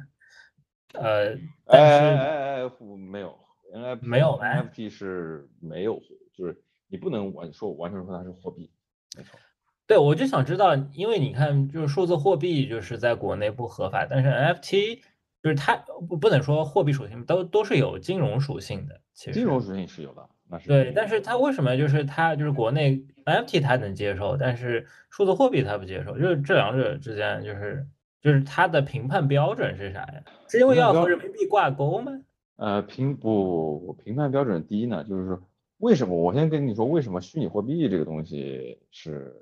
[0.94, 2.70] 呃，但是哎哎
[3.10, 3.38] 没有
[3.74, 6.00] ，NFT 没有 NFT 是没有，
[6.32, 8.70] 就是你不能完说完全说它是货币，
[9.16, 9.38] 没错。
[9.86, 15.02] 对，我就想知道，因为你看，就是数字货币就是在国内不合法，但是 NFT。
[15.42, 15.76] 就是它
[16.08, 20.90] 不不能说货币属性都都是有金融属性的，其实金融属性是有的，那是对。
[20.96, 26.18] 但是它为什么就是它就是国内 NFT 它能接受，但是数字货币它不接受？
[26.18, 27.86] 就是这两者之间就是
[28.22, 30.22] 就是它的评判标准是啥呀？
[30.48, 32.12] 是因为要和人民币挂钩吗？
[32.56, 35.42] 呃，评不评判标准第一呢，就是说
[35.78, 36.16] 为什么？
[36.16, 39.34] 我先跟你说为什么虚拟货币这个东西是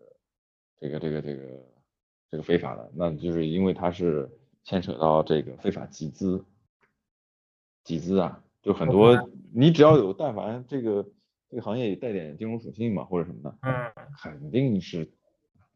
[0.81, 1.43] 这个这个这个
[2.31, 2.91] 这个非法的？
[2.95, 4.31] 那就是因为它是
[4.65, 6.45] 牵扯到这个非法集资，
[7.85, 11.07] 集资啊，就很多你只要有但凡这个
[11.51, 15.13] 这个行业带点金融属性嘛，或者什么的，嗯，肯定是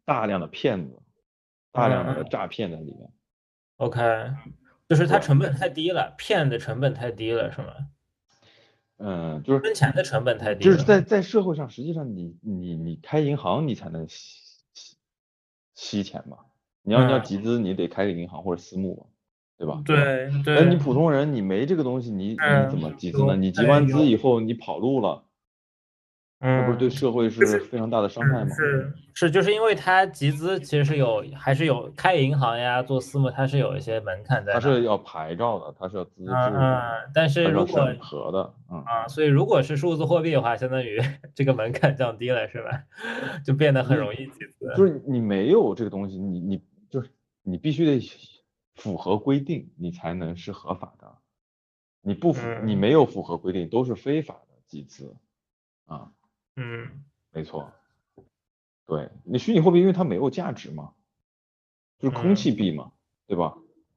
[0.05, 0.99] 大量的骗子，
[1.71, 3.13] 大量的诈骗在里面。
[3.77, 4.01] OK，
[4.89, 7.67] 就是它成本太低了，骗的成本太低了，是吗？
[8.99, 10.73] 嗯，就是分钱的成本太低了。
[10.73, 14.41] 就是在在社会上，实际上你你你开银行，你才能吸
[14.73, 14.97] 吸
[15.75, 16.39] 吸钱嘛。
[16.83, 19.07] 你要你要嗯集资，你得开个银行或者私募嘛，
[19.59, 19.83] 对吧？
[19.85, 23.37] 对那对，你普通人你没这个东西，你你嗯怎么集资呢？
[23.37, 25.26] 你集哎完资以后，你跑路了，
[26.39, 28.55] 那不是对嗯社会是是非常大的伤害吗？
[28.55, 34.61] 是是，就是因为它集资其实是有还是有开银行呀，做私募它是有一些门槛在那。
[34.61, 38.79] 它是要牌照的，它是要资质嗯的，嗯，但是如果审核的，嗯。
[38.85, 41.01] 啊，所以如果是数字货币的话，相当于
[41.35, 42.83] 这个门槛降低了，是吧？
[43.43, 44.71] 就变得很容易集资。
[44.77, 47.09] 就是你没有这个东西，你你就是
[47.43, 48.07] 你必须得
[48.75, 51.11] 符合规定，你才能是合法的。
[52.03, 55.17] 你不符，你嗯没有符合规定，都是非法的集资
[55.87, 56.11] 啊，
[56.57, 57.73] 嗯没错。
[58.87, 60.93] 对你虚拟货币，因为它没有价值嘛，
[61.99, 62.93] 就是空气币嘛，
[63.27, 63.57] 对吧？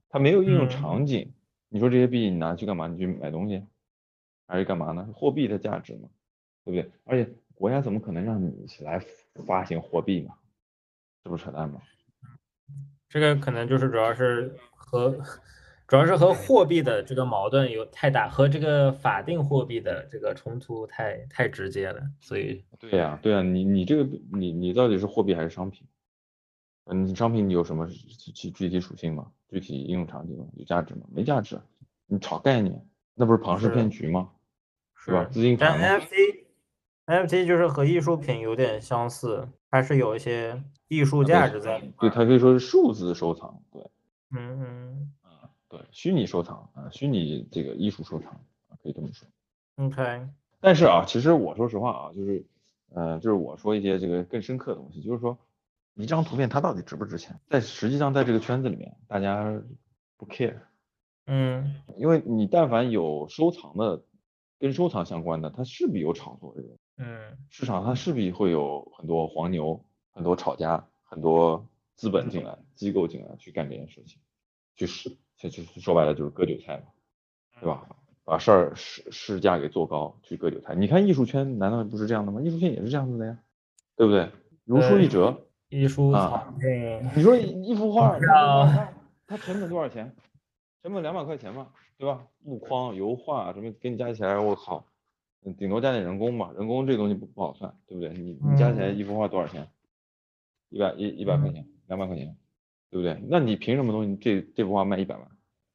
[0.09, 1.31] 它没有应用嗯场景。
[1.69, 2.87] 你说这些币你拿去干嘛？
[2.87, 3.63] 你去买东西，
[4.47, 5.07] 还是干嘛呢？
[5.13, 6.09] 货币的价值嘛，
[6.65, 6.91] 对不对？
[7.05, 8.99] 而且国家怎么可能让你起来
[9.45, 10.35] 发行货币嘛？
[11.23, 11.81] 这不扯淡吗？
[13.07, 15.11] 这个可能就是主要是和
[15.89, 25.87] 主要是和货币的这个矛盾有太大，和这个法定货币的这个冲突太太直接了，所以对呀、对呀、你你这个你你到底是货币还是商品？
[26.85, 29.31] 嗯，商品你有什么具具具体属性吗？
[29.49, 30.45] 具体应用场景吗？
[30.55, 31.01] 有价值吗？
[31.11, 31.59] 没价值，
[32.05, 32.79] 你炒概念，
[33.15, 34.29] 那不是庞氏骗局吗？
[34.95, 35.23] 是吧？
[35.25, 36.45] 资金但，NFT
[37.07, 41.93] NFT 就是和艺术品有点相似，还是有一些艺术价值在里面。
[41.99, 43.81] 对，它可以说是数字收藏，对，
[44.31, 45.18] 嗯嗯啊，
[45.69, 48.31] 对，虚拟收藏啊，虚拟这个艺术收藏
[48.67, 49.27] 啊，可以这么说。
[49.75, 50.27] ，OK，
[50.59, 52.43] 但是啊，其实我说实话啊，就是，
[52.89, 55.37] 呃，就是我说一些这个更深刻的东西，就是说，
[55.93, 57.39] 一张图片它到底值不值钱？
[57.47, 59.61] 在实际上在这个圈子里面，大家
[60.17, 60.57] 不 care，
[61.27, 61.75] 嗯。
[61.97, 64.03] 因为你但凡有收藏的，
[64.57, 66.69] 跟收藏相关的，它势必有炒作这个。
[66.97, 67.37] 嗯。
[67.51, 74.19] 市场，它势必会有很多黄牛、很多炒家、很多资本进来、机构进来去干这件事情，
[74.75, 76.83] 去市，就就是说白了就是割韭菜嘛，
[77.59, 77.87] 对吧？
[78.23, 80.75] 把事儿市市价给做高，去割韭菜。
[80.75, 82.39] 你看艺术圈难道不是这样的吗？
[82.41, 83.39] 艺术圈也是这样子的呀，
[83.95, 84.29] 对不对？
[84.65, 85.45] 如出一辙。
[85.69, 86.51] 艺术啊
[87.15, 88.91] 你说一一幅画，它
[89.27, 90.15] 它成本多少钱？
[90.81, 92.25] 成本两百块钱嘛，对吧？
[92.43, 94.85] 木框、油画什么给你加起来，我靠，
[95.45, 98.09] 嗯顶多加点人工吧，人工这东西不不好算，对不对？
[98.13, 99.67] 你你加起来嗯一幅画多少钱？
[100.69, 102.35] 一百一一百块钱，两百块钱，
[102.89, 103.21] 对不对？
[103.27, 105.27] 那你凭什么东西这这幅画卖一百万？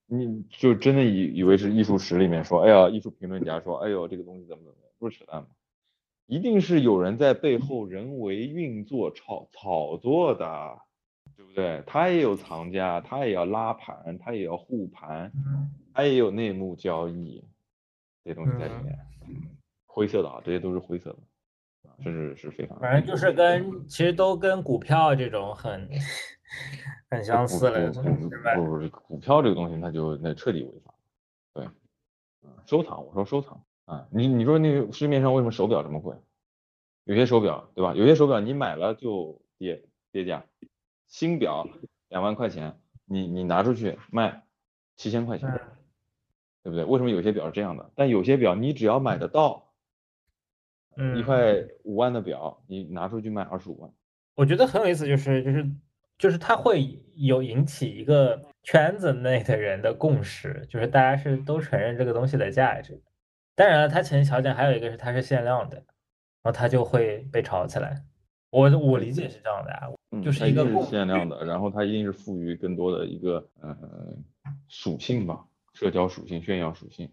[0.06, 5.48] 你就真的以以为是艺术史里面说，哎呀，艺术评论家说，哎呦，这个东西怎么怎么样，不是扯淡吗？
[6.26, 10.78] 一定是有人在背后人为运作炒炒作的，
[11.36, 11.82] 对不对？
[11.86, 17.42] 他也有藏家，他也要拉盘，他也要护盘，嗯他也有内幕交易，
[18.24, 18.98] 这东西在里嗯面，
[19.86, 25.88] 灰色的啊，这些都是灰色的，啊甚至是非常反正就是跟其实都跟股票这种很
[27.10, 27.90] 很相似了？
[28.56, 30.94] 不不股票这个东西，它就那彻底违法。
[31.52, 31.64] 对，
[32.42, 36.16] 嗯，收藏，我说收藏啊，你你说那个市面上为什么手表这么贵？
[37.04, 37.94] 有些手表对吧？
[37.94, 40.44] 有些手表你买了就跌跌价，
[41.06, 41.68] 新表
[42.08, 44.42] 两万块钱，你你拿出去卖
[44.96, 45.60] 七千块钱，嗯
[46.64, 46.84] 对不对？
[46.84, 47.90] 为什么有些表是这样的？
[47.94, 49.70] 但有些表你只要买得到，
[50.96, 53.92] 一嗯，块五万的表，你拿出去卖二十五万。
[54.34, 55.70] 我觉得很有意思，就是就是
[56.18, 63.00] 就是它会有引起一个圈子内的人的共识，就是大家是都承认这个东西的价值。
[63.54, 65.84] 当然了，它前提条件还有一个是它是限量的，然
[66.44, 68.02] 后它就会被炒起来。
[68.50, 73.76] 我我理解是这样的啊，嗯，就是它一个共限量的， 然后它一定是赋予更多的一个呃
[74.68, 77.10] 属性吧，社交属性、炫耀属性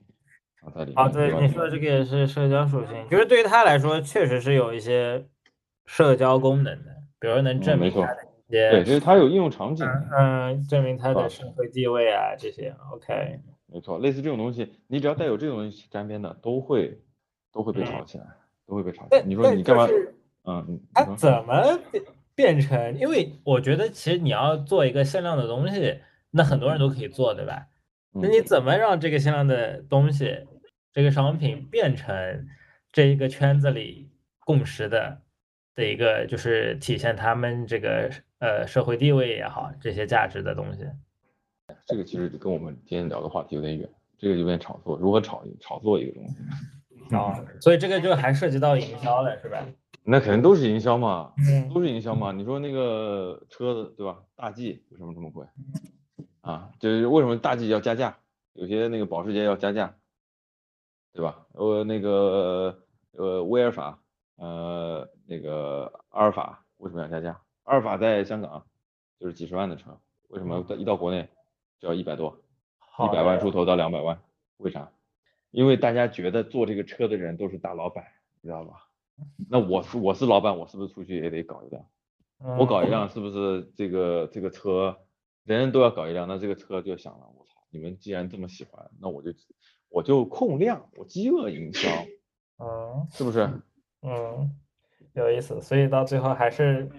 [0.61, 1.03] 啊在里面。
[1.03, 5.25] 啊，对你说的这个也是社交属性，就是对于他来说，确实是有一些
[5.85, 12.75] 社交功能的，比如能证明他的对，就是它有应用场景，嗯嗯，证明它的社会地位啊这些。
[12.91, 16.99] OK，没错，类似这种东西，你只要带有这种东西沾边的，都会
[17.51, 18.25] 都会被炒嗯起来，
[18.67, 19.23] 都会被炒起来。
[19.23, 19.87] 你说你干嘛？
[19.87, 20.79] 就是嗯，
[21.17, 22.03] 怎么变
[22.35, 22.97] 变成？
[22.97, 25.99] 因为我觉得其实你要做一个限量的东西，
[26.31, 27.67] 那很多人都可以做，对吧？
[28.13, 30.35] 那你怎么让这个限量的东西，
[30.91, 32.47] 这个商品变成
[32.91, 34.09] 这一个圈子里
[34.39, 35.21] 共识的
[35.81, 40.85] 的一个，就是体现他们这个呃社会地位也好，这些价值的东西？
[41.87, 47.15] 这个其实跟我们今天聊的话题有点远，这个有点炒作，如何炒炒作一个东西？
[47.15, 49.65] 啊，所以这个就还涉及到营销了，是吧？
[50.03, 51.33] 那肯定都是营销嘛，
[51.73, 52.31] 都是营销嘛。
[52.31, 54.19] 你说那个车子对吧？
[54.35, 55.45] 大 G 为什么这么贵？
[56.41, 58.17] 啊，就是为什么大 G 要加价？
[58.53, 59.95] 有些那个保时捷要加价，
[61.13, 61.45] 对吧？
[61.53, 64.00] 呃，那个呃威尔法，
[64.41, 67.39] 呃那个阿尔法为什么要加价？
[67.63, 68.65] 阿尔法在香港
[69.19, 69.99] 就是几十万的车，
[70.29, 71.29] 为什么一到国内
[71.79, 72.41] 就要一百多，
[73.05, 74.19] 一百万出头到两百万？
[74.57, 74.91] 为啥？
[75.51, 78.03] 因为大家觉得做这个车的人都是大老板，
[78.41, 78.87] 你知道吧？
[79.47, 81.85] 那我是我是老板，我是不是出去也得搞一辆？
[82.57, 84.97] 我搞一辆是不是这个这个车，
[85.43, 86.27] 人人都要搞一辆？
[86.27, 89.31] 那这个车就想了，我操，你们既然这么喜欢，那我就
[89.89, 91.87] 我就控量，我饥饿营销，
[92.57, 93.47] 嗯，是不是？
[94.01, 94.51] 嗯，
[95.13, 95.61] 有意思。
[95.61, 96.89] 所以到最后还是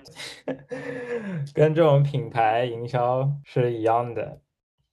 [1.54, 4.40] 跟这种品牌营销是一样的。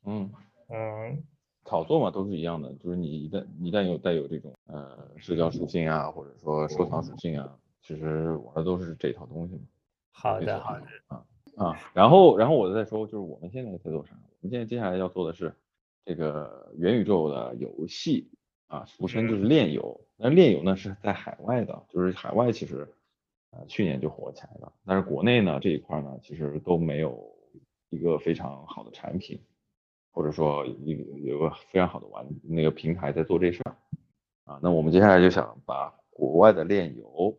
[0.06, 0.32] 嗯
[0.70, 1.24] 嗯。
[1.66, 9.62] 炒作嘛，都是一样的，就是你一旦一旦有带有这种呃社交属性啊，或者说收藏属性啊，其实玩的都是这套东西嘛。
[10.12, 11.24] 好的，好的啊
[11.58, 14.16] 啊，然后然后我再说，就是我们现在在做啥？
[14.42, 15.54] 我们现在接下来要做的是
[16.04, 18.32] 这个元宇宙的游戏
[18.66, 20.02] 啊，俗称就是链游。
[20.20, 22.94] 那链游呢是在海外的，就是海外其实
[23.52, 27.36] 呃去年就火起来了，但是国内呢这一块呢其实都没有
[27.90, 29.42] 一个非常好的产品。
[30.12, 33.78] 或者说一有个非常好的玩那个平台在做这事儿
[34.44, 37.38] 啊，那我们接下来就想把国外的炼油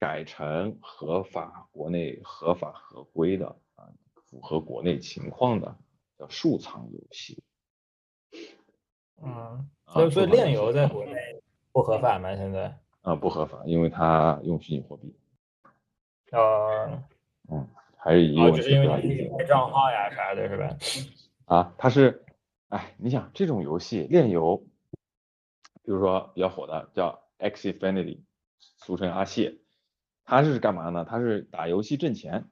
[0.00, 5.76] 改成合法国内合法合规的啊，符合国内情况的
[6.18, 7.40] 叫数藏游戏。
[9.22, 11.12] 嗯，所以所以炼油在国内
[11.78, 12.34] 不合法吗？
[12.34, 12.76] 现在？
[13.02, 15.14] 啊，不合法，因为它用虚拟货币。
[16.32, 17.00] 呃，
[17.48, 20.76] 嗯，还是一个问题，就是因为你开账号呀啥的，是吧？
[21.44, 22.24] 啊，它是，
[22.70, 24.56] 哎，你想这种游戏炼油，
[25.84, 28.22] 比如说比较火的叫 X Infinity，
[28.58, 29.58] 俗称阿谢，
[30.24, 31.06] 它是干嘛呢？
[31.08, 32.46] 它是打游戏挣钱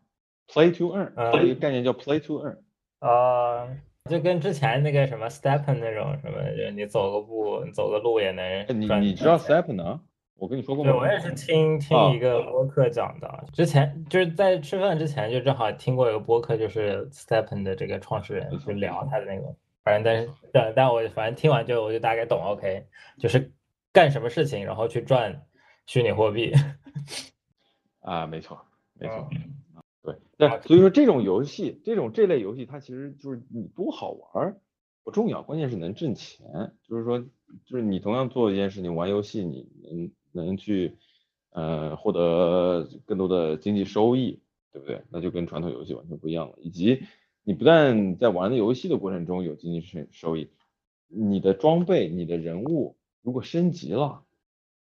[0.47, 2.59] ，Play to earn，它一个概念叫 Play to earn。
[3.01, 3.77] 啊，
[4.09, 10.01] 就跟之前那个什么 Step 那种什么，就你走个步，你走个路也能你你知道 Stepen 啊？
[10.39, 10.93] 我跟你说过吗？
[10.93, 13.45] 对，我也是听听一个播客讲的。
[13.53, 19.55] 之前就是在吃饭之前，就正好听过一个播客，就是 Stepen 的这个创始人去聊他的那个。
[19.83, 22.87] 反正但是但但我反正听完就我就大概懂，OK，
[23.19, 23.51] 就是
[23.93, 25.43] 干什么事情，然后去赚
[25.87, 26.53] 虚拟货币。
[28.03, 28.61] 啊，没错，
[29.01, 29.29] 没错。
[30.37, 34.59] 对，所以说这种游戏，这种这类游戏，它其实就是你多好玩
[35.05, 36.73] 不重要，关键是能挣钱。
[36.83, 37.21] 就是说，
[37.65, 40.11] 就是你同样做一件事情，玩游戏，你能。
[40.37, 40.99] 能去
[41.49, 44.39] 呃获得更多的经济收益，
[44.71, 45.01] 对不对？
[45.09, 46.59] 那就跟传统游戏完全不一样了。
[46.61, 47.05] 以及
[47.43, 50.51] 你不但在玩的游戏的过程中有经济收收益，
[51.09, 54.25] 你的装备、你的人物如果升级了，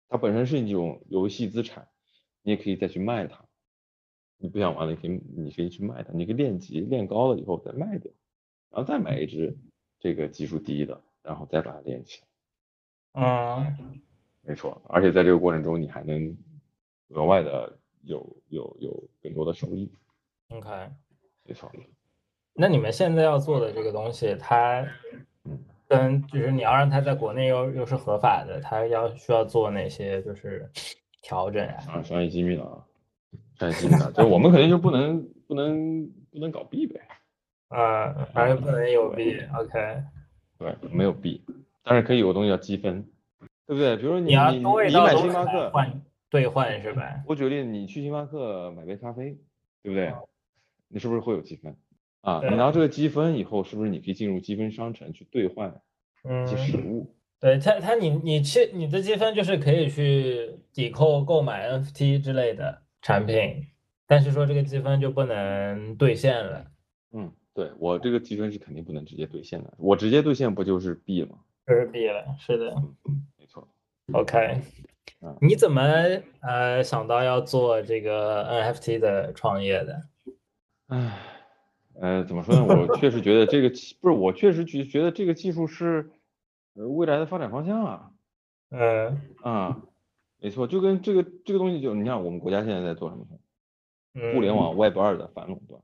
[0.08, 1.88] 它本身是一种游戏资产，
[2.42, 3.44] 你也可以再去卖它。
[4.42, 8.12] 你不想玩了，你可以你可以去卖它，你可以练级练高了以后再卖掉，
[8.70, 9.56] 然后再买一只
[9.98, 12.20] 这个级数低的，然后再把它练起
[13.14, 13.22] 来。
[13.22, 14.02] 嗯。
[14.44, 16.36] 没错，而且在这个过程中，你还能
[17.10, 19.88] 额外的有有有更多的收益。
[20.48, 20.68] OK，
[21.44, 21.70] 没错。
[22.52, 24.84] 那你们现在要做的这个东西，它
[25.86, 30.68] 跟就是你要让它在国内又又是合法的，它要需要做哪些就是
[31.20, 31.76] 调整呀？
[31.88, 32.84] 啊，商业机密了啊，
[33.62, 37.00] 商业机密了，就我们肯定就不能不能不能搞币呗。
[37.68, 39.38] 啊，反正不能有币。
[39.54, 40.02] OK。
[40.58, 41.40] 对，没有币，
[41.84, 43.06] 但是可以有个东西叫积分。
[43.64, 43.96] 对不对？
[43.96, 47.22] 比如说你你你买星巴克换兑换是吧？
[47.26, 49.38] 我举个例子，你去星巴克买杯咖啡，
[49.82, 50.12] 对不对？
[50.88, 51.74] 你是不是会有积分
[52.20, 52.40] 啊？
[52.42, 55.72] 你拿这个积分以后，是不是你可以进入积分商城去兑换
[56.24, 57.14] 一些实物？
[57.40, 63.66] 对它它你你去你的积分就是可以去抵扣购买 NFT 之类的产品，
[64.06, 66.66] 但是说这个积分就不能兑现了。
[67.12, 71.38] 嗯，对我这个积分是肯定不能直接兑现的，我直接兑现不就是币吗？
[71.66, 72.74] 就是币了，是的。
[73.38, 73.68] 没错
[74.12, 74.62] OK，
[75.20, 75.82] 嗯，你怎么
[76.40, 80.00] 呃想到要做这个 NFT 的创业的？
[80.88, 81.18] 唉，
[82.00, 82.64] 呃，怎么说呢？
[82.64, 83.68] 我确实觉得这个
[84.00, 86.10] 不是，我确实觉觉得这个技术是
[86.74, 88.10] 呃未来的发展方向啊。
[88.70, 89.82] 嗯啊，
[90.42, 93.24] 没错，就跟这个这个东西就你看我们国家现在在做什么？
[94.14, 95.80] 嗯，互联网 Web 二的反垄断。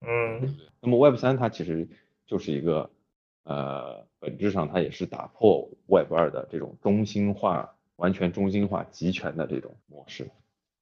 [0.00, 1.88] 嗯，那么 Web 三它其实
[2.26, 2.90] 就是一个
[3.44, 10.28] 呃，本质上它也是打破 Web 二的这种中心化、完全中心化、集权的这种模式。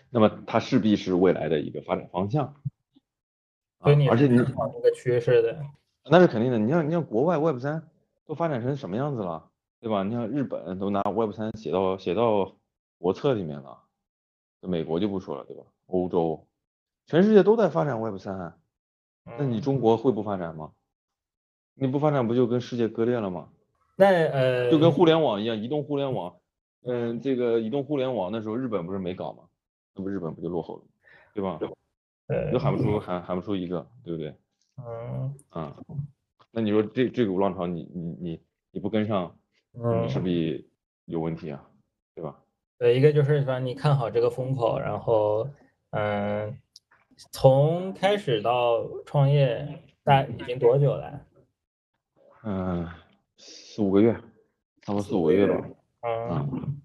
[0.09, 2.57] 那么它势必是未来的一个发展方向。
[3.83, 5.63] 所以你而且你往这个趋势的，
[6.11, 6.59] 那是肯定的。
[6.59, 7.87] 你像你像国外 Web 三
[8.25, 10.03] 都发展成什么样子了，对吧？
[10.03, 12.57] 你像日本都拿 Web 三写到写到
[13.01, 13.83] 国策里面了，
[14.61, 15.65] 美国就不说了，对吧？
[15.87, 16.47] 欧洲，
[17.07, 18.61] 全世界都在发展 Web 三，
[19.25, 20.73] 那你嗯中国会不发展吗？
[21.75, 23.49] 你不发展不就跟世界割裂了吗？
[23.97, 26.37] 那呃，就跟 互联网一样，移动互联网，
[26.83, 29.45] 嗯，这个移动互联网那时候日本不是没搞吗？
[29.95, 30.85] 那不日本不就落后了，
[31.35, 31.59] 对吧？
[32.27, 34.37] 呃都喊不出喊喊不出一个，对不对？
[34.77, 35.77] 嗯啊、
[36.53, 38.43] 那你说这这股浪潮你你你
[38.73, 39.37] 你不跟上，
[39.73, 40.71] 嗯你势必
[41.07, 41.69] 有问题啊，
[42.15, 42.41] 对吧？
[42.81, 45.47] 对，一个就是说你看好这个风口，然后
[45.91, 46.59] 嗯，
[47.31, 51.21] 从开始到创业大已经多久了？
[52.43, 52.89] 嗯，
[53.37, 54.15] 四五个月，
[54.81, 55.69] 差不多四五个月吧。
[56.01, 56.81] 嗯，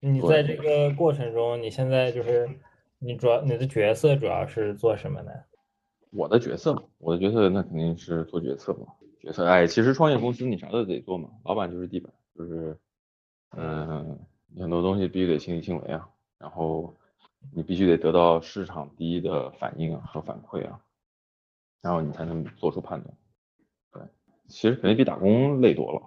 [0.00, 2.46] 你在这个过程中，你现在就是
[2.98, 5.32] 你主要你的角色主要是做什么呢？
[6.10, 8.86] 我的角色嘛，我的角色那肯定是做决策嘛。
[9.22, 12.78] 决策，哎，其实创业公司你啥都得做嘛，老板就是地板，就是，
[13.56, 16.94] 嗯，你很多东西必须得亲力亲为啊，然后
[17.52, 20.80] 你必须得得到市场第一的反应啊和反馈啊，
[21.82, 23.14] 然后你才能做出判断。
[23.92, 24.02] 对，
[24.46, 26.02] 其实肯定比打工累多了。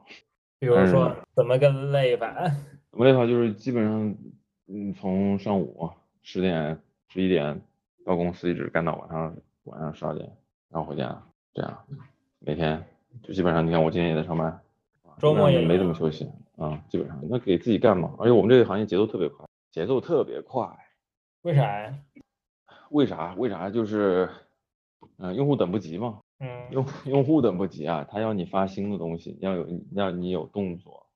[0.59, 2.33] 比如说怎么个累法？
[2.91, 4.15] 怎么累法就是基本上，
[4.67, 5.89] 嗯，从上午
[6.21, 7.61] 十点、十一点
[8.05, 10.29] 到公司，一直干到晚上晚上十二点，
[10.69, 11.23] 然后回家，
[11.53, 11.85] 这样
[12.39, 12.83] 每天
[13.23, 16.29] 就基本上，你看我今天也在上班，啊周末也没怎么休息
[16.62, 20.68] 啊，基本上那给自己干嘛，而且我们这个行业节奏特别快，节奏特别快，
[21.41, 21.97] 为啥呀？
[22.91, 23.34] 为啥？
[23.36, 23.70] 为啥？
[23.72, 24.30] 就是，
[25.18, 31.07] 嗯、用户等不及嘛，嗯用用户等不及啊，他要你发新的东西，要有要你有动作，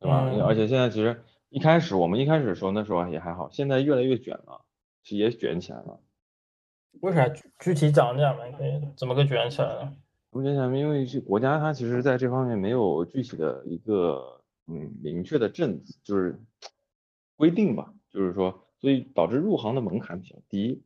[0.00, 0.28] 对吧？
[0.32, 4.62] 嗯而且现在其实一开始我们一开始说那时候也还好，现在越来越卷了，
[5.04, 6.00] 其实也卷起来了。
[7.02, 8.52] 为啥具具体讲讲呗？
[8.58, 9.92] 可以怎么个卷起来了？
[10.30, 14.37] 我觉得因为是国家它其实在这方面没有具体的一个
[14.68, 16.40] 嗯明确的政就是
[17.36, 20.82] 规定吧，就是说，所以导致入行的门槛比较低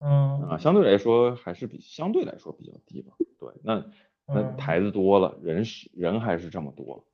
[0.00, 3.14] 嗯啊，相对来说还是比相对来说比较低吧。
[3.38, 3.86] 对，那
[4.26, 7.06] 那嗯台子多了，人是人还是这么多，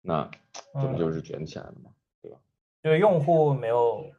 [0.00, 0.30] 那
[0.74, 1.90] 这不嗯就是卷起来了吗？
[2.82, 4.12] 就是用户没有，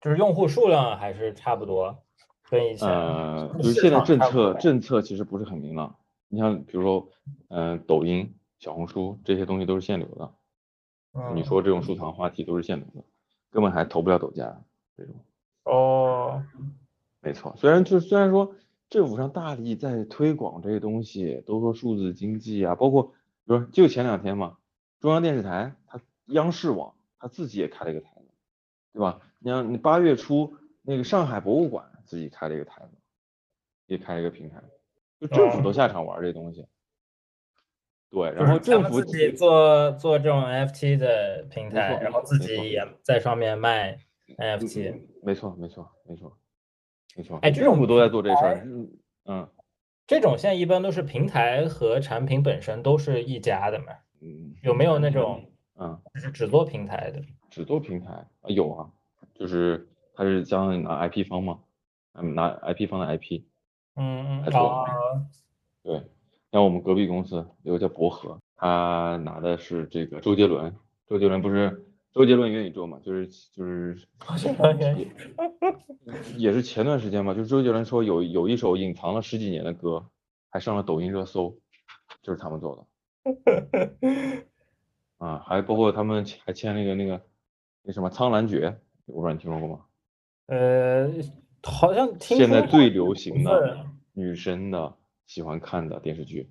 [0.00, 2.04] 就是用户数量还是差不多，
[2.48, 5.96] 跟以前呃，就是现在政策政策其实不是很明朗。
[6.28, 7.08] 你像比如说，
[7.48, 10.32] 嗯、抖音、小红书这些东西都是限流的，
[11.34, 13.02] 你嗯说这种收藏话题都是限流的，
[13.50, 14.62] 根本还投不了抖加
[14.96, 15.14] 这种。
[15.64, 16.44] 哦，
[17.20, 18.54] 没错，虽然就虽然说
[18.90, 23.10] 政府上大力在推广这些东西，都说数字经济啊，包括比
[23.46, 24.58] 如说就前两天嘛，
[25.00, 28.28] 中央电视台它央视网它自己也开了一个台子，
[28.92, 29.20] 对吧？
[29.38, 32.90] 你像你八月初那个上海博物馆自己开了一个台子，
[33.86, 34.62] 也开了一个平台，
[35.18, 36.66] 就政府都哦下场玩这东西。
[38.10, 43.98] 对，然后政府们自己做做这种 NFT 的平台，然后自己也在上面卖
[44.36, 45.00] NFT。
[45.22, 46.36] 没错，没错，没错，
[47.16, 47.38] 没错。
[47.42, 48.90] 哎这种政府都在做这事儿，嗯
[49.26, 49.48] 嗯
[50.06, 53.86] 这种现在一般都是平台和产品本身都是一家的嘛？
[54.20, 55.44] 嗯有没有那种
[55.78, 56.00] 嗯。
[56.14, 57.22] 就是只做平台的？
[57.48, 58.90] 只做平台啊有啊，
[59.34, 61.60] 就是他是将拿 IP 方嘛，
[62.14, 63.42] 嗯，拿 IP 方的 IP，
[63.94, 64.84] 嗯嗯还做哦，
[65.82, 66.02] 对，
[66.52, 70.74] 像我们隔壁公司有个叫博和，他拿的是这个周杰伦，
[71.06, 73.96] 周杰伦不是周杰伦元宇宙嘛，就是就是
[76.36, 80.06] 也是前段时间嘛，就是周杰伦说有有一首隐藏了十几年的歌，
[80.48, 81.56] 还上了抖音热搜，
[82.22, 82.84] 就是他们做的
[85.18, 87.22] 啊，还包括他们还签那个那个
[87.82, 88.76] 那什么苍兰诀，
[89.06, 89.84] 我不知道你听说过吗？
[90.46, 91.08] 呃，
[91.62, 94.96] 好像听现在最流行的女生的
[95.30, 96.50] 喜欢看的电视剧。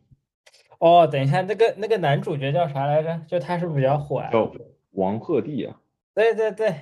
[0.80, 3.26] 哦，等一下，那个那个男主角叫啥来着？
[3.28, 4.30] 就他是不是比较火呀？
[4.32, 4.50] 叫
[4.92, 5.82] 王鹤棣啊，
[6.14, 6.74] 对对对，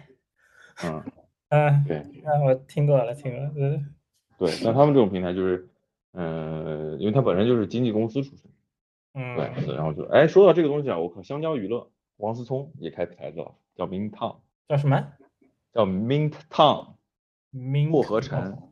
[0.84, 1.04] 嗯，
[1.50, 2.06] 嗯，对。
[2.24, 3.95] 那，我听过了，听过了，嗯，
[4.38, 5.68] 对，那他们这种平台就是，
[6.14, 8.52] 嗯、因为他本身就是经纪公司出身，
[9.16, 14.36] 嗯对，嗯，然后就，哎，说到这个东西啊，我靠，香蕉娱乐，王思聪也开台子了，叫 Mint Town，
[14.68, 15.14] 叫什么？
[15.74, 16.89] 叫 Mint Town，
[17.50, 18.72] 明薄荷城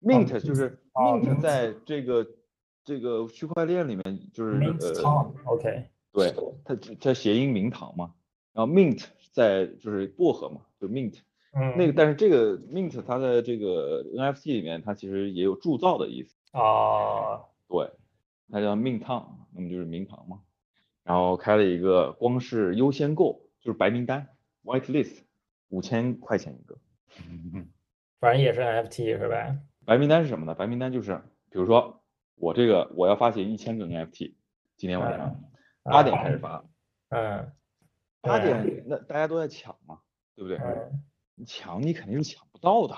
[0.00, 2.26] ，Mint 就是 Mint 在这个
[2.84, 4.94] 这个区块链里面就是明呃。
[4.94, 8.14] Town，OK，对，它它谐音明堂嘛，
[8.52, 11.18] 然后 mint 在就是薄荷嘛，就 mint
[11.54, 16.36] 嗯，那个，但是这个 mint 它在这个 NFT 里面，它其实也有铸造的意思。
[16.52, 17.90] 啊，对，
[18.50, 19.24] 它叫 mint town，，
[19.54, 20.40] 那么就是明堂嘛。
[21.04, 24.28] 然后开了一个光是优先购，就是白名单
[24.64, 25.18] （white list），
[25.68, 26.78] 五千块钱一个。
[28.20, 29.56] 反正也是 NFT 是吧？
[29.84, 30.54] 白名单是什么呢？
[30.54, 31.20] 白名单就是，
[31.50, 32.01] 比如说
[32.42, 34.34] 我这个我要发行一千个 NFT，
[34.76, 35.40] 今天晚上
[35.84, 36.64] 八点开始发，
[37.10, 37.52] 嗯，
[38.20, 40.00] 八点那大家都在抢嘛，
[40.34, 40.58] 对不对？
[40.58, 42.94] 嗯你抢你肯定是抢不到的，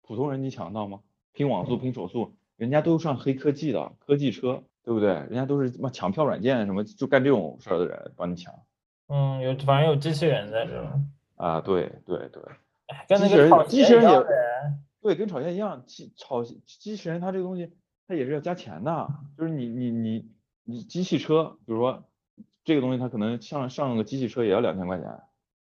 [0.00, 1.00] 普通人你抢得到吗？
[1.32, 5.08] 拼网速拼手速，人家都上黑科技的科技车，对不对？
[5.10, 8.52] 人家都是什么抢票软件什么就干这种事儿的人帮你抢
[9.08, 11.00] 嗯，有反正有机器人在这儿，
[11.36, 12.42] 啊，对对对
[13.06, 14.26] 跟那机器人个炒机器人
[15.02, 17.72] 对，跟炒鞋一样，机炒机器人它这个东西
[18.10, 19.08] 它也是要加钱的，
[19.38, 20.28] 就是你你你
[20.64, 22.02] 你机器车，比如说
[22.64, 25.06] 这个东西它可能上上个机器车也要两千块钱，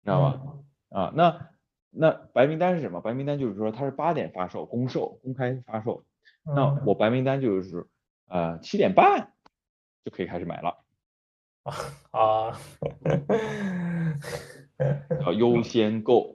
[0.05, 0.43] 知道吧？
[0.91, 1.49] 啊，那
[1.89, 3.01] 那白名单是什么？
[3.01, 6.05] 白名单就是说它是八点发售，公售公开发售。
[6.45, 7.87] 那嗯我白名单就是
[8.29, 9.33] 呃七点半
[10.05, 10.85] 就可以开始买了，
[12.11, 12.59] 啊，
[15.25, 16.34] 叫优先购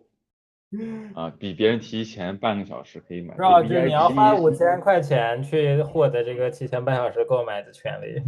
[1.15, 3.35] 啊，比别人提前半个小时可以买。
[3.35, 8.21] 就是你要花五千块钱去获得这个提前半小时购买的权利。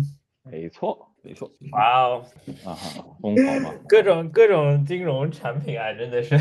[0.43, 2.23] 没错没错哇哦，
[2.65, 3.69] 啊哈，疯狂嘛。
[3.87, 6.35] 各种各种金融产品啊，真的是。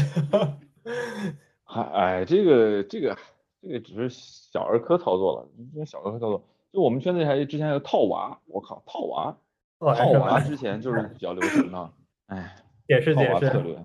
[1.65, 3.19] 还哎，这个这个
[3.61, 6.43] 这个只是小儿科操作了，这小儿科操作。
[6.73, 9.37] 就我们圈子里还之前还有套娃，我靠，套娃，
[9.81, 11.91] 哦套娃之前就是比较流行的，
[12.29, 12.57] 哎，
[12.89, 13.77] 解释套解释。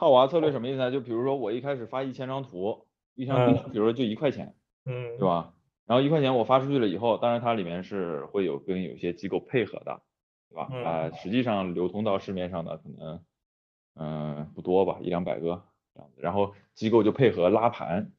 [0.00, 0.90] 套娃策略什么意思呢？
[0.90, 4.54] 就比如说我一开始发一千张图，一张嗯比如说就一块钱，
[4.86, 5.52] 嗯，对吧？
[5.84, 10.00] 然后一块钱我发出去了以后，当然它里面是会有跟有些机构配合的，
[10.48, 10.70] 对吧？
[10.72, 13.20] 嗯啊、实际上流通到市面上的可能，
[13.94, 16.22] 嗯、不多吧，一两百个这样子。
[16.22, 18.10] 然后机构就配合拉盘，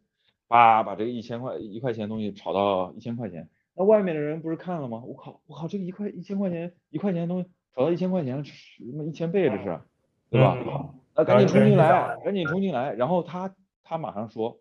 [0.48, 3.50] 叭把这个一千块一块钱东西炒到一千块钱。
[3.74, 5.02] 那外面的人不是看了吗？
[5.04, 9.82] 我靠，我靠，这个一块一千块钱一块钱的东西炒到一千块钱，什么一千倍这是，
[10.30, 10.56] 对吧？
[10.64, 12.94] 嗯那赶紧冲进来，赶紧冲进来。
[12.94, 14.60] 然后他他马上说，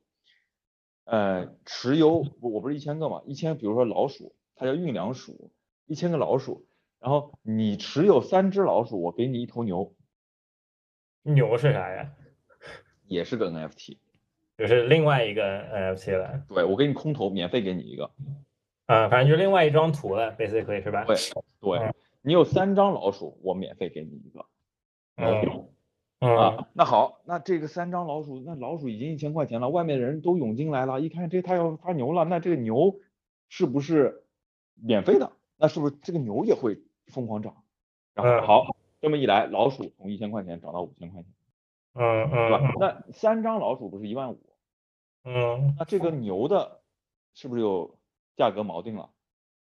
[1.05, 5.51] 呃，持有我我不是一千个嘛，一千，比如说老鼠，它叫运粮鼠，
[5.87, 6.67] 一千个老鼠，
[6.99, 9.95] 然后你持有三只老鼠，我给你一头牛，
[11.23, 12.13] 牛是啥呀？
[13.07, 13.99] 也是个 NFT，
[14.57, 16.43] 就是另外一个 NFT 了。
[16.49, 18.11] 对我给你空投，免费给你一个，
[18.87, 21.05] 啊，反正就另外一张图了，basically 是吧？
[21.05, 21.17] 对
[21.61, 21.93] 对，
[22.23, 24.47] 你有三张老鼠，我免费给你一个，
[25.17, 25.69] 嗯
[26.21, 33.01] 嗯啊，那好，那这个三张老鼠，那老鼠已经一千块钱了，外面的人都涌进来了，一看这他要发牛了，那这个牛
[33.49, 34.27] 是不是
[34.75, 35.33] 免费的？
[35.57, 37.65] 那是不是这个牛也会疯狂涨？
[38.15, 41.33] 然后嗯好，这么一来，老鼠从一千块钱涨到五千块钱，
[41.95, 42.75] 嗯对吧嗯？
[42.79, 44.39] 那三张老鼠不是一万五？
[45.25, 46.83] 嗯那这个牛的
[47.33, 47.99] 是不是有
[48.37, 49.09] 价格锚定了？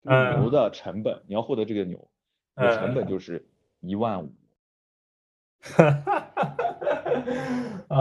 [0.03, 2.09] 这嗯个牛的成本，你要获得这个牛，
[2.55, 3.47] 你的成本就是
[3.79, 4.33] 一万五。
[5.77, 6.03] 嗯
[7.89, 7.97] 啊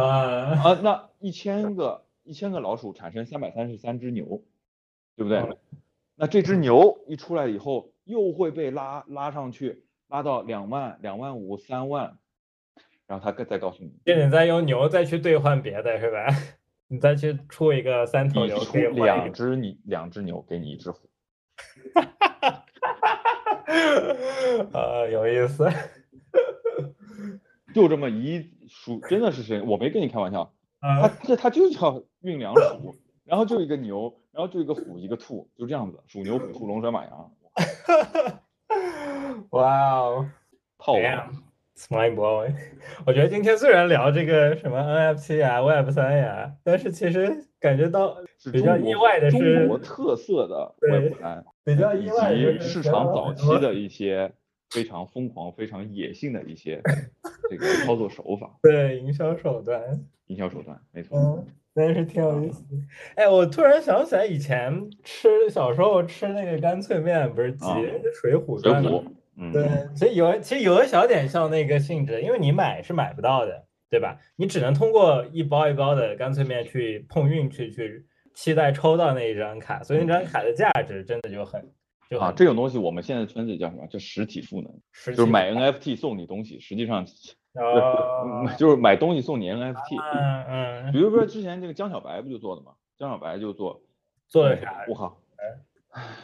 [0.63, 4.43] 啊，那一千个一千个老鼠产生三百三十三只牛，
[5.17, 5.57] 对不对？
[6.15, 12.19] 那这只牛一出来以后，又会被拉拉上去，拉到两万、两万五、三万，
[13.07, 16.27] 然后他再告诉你，就你再用牛再去兑换别的是吧？
[16.89, 19.33] 你再去出一个三头牛，出可以两。
[19.33, 21.09] 只你两只牛给你一只虎，
[24.73, 25.69] 呃， 有意思。
[27.77, 29.61] 就这么一数，真的是谁？
[29.61, 30.51] 我没跟你开玩笑，
[30.81, 32.95] 它啊，这他就叫运粮鼠，
[33.27, 37.31] 然后就一个牛，然后就一个虎，一个兔，就这样子，鼠牛虎兔龙蛇马羊，
[39.53, 40.27] 哇哦
[40.79, 41.01] 套娃。
[41.01, 42.55] ，Damn，it's mind blowing。
[43.05, 48.17] 我觉得今天虽然聊这个什么 NFT 啊、Web 三呀，但是其实感觉到
[48.51, 54.33] 比较意外的是中是国特色的 Web 三，比较意外以及市场早期的一些
[54.71, 56.83] 非常疯狂、非常野性的一些
[57.51, 59.81] 这个操作手法、对营销手段。
[60.27, 61.19] 营销手段，没错。
[61.19, 62.77] 嗯，真是挺有意思的。
[63.15, 67.77] 哎，我突然想起来，以前吃小时候吃那个干脆面，不是集啊
[68.21, 68.91] 水浒传吗？
[68.91, 69.05] 浒，
[69.37, 74.19] 嗯，对，所以有其实有一小点像那个性质，因为你买是买不到的，对吧？
[74.35, 81.69] 你只能通过一包一包的干脆面去碰运气，去期待抽到那一张卡，所以那张卡的价值真的就很就
[82.19, 83.87] 啊，这种东西我们现在圈子里叫什么？
[83.89, 84.73] 叫实体赋能，
[85.17, 87.05] 就是买 NFT 送你东西，实际上
[87.55, 90.01] 哦， 就是买东西送你 NFT。
[90.01, 92.73] 嗯嗯，比如说之前这个江小白不就做的吗？
[92.97, 93.81] 江小白就做呃
[94.29, 94.85] 做的啥？
[94.89, 95.19] 我靠，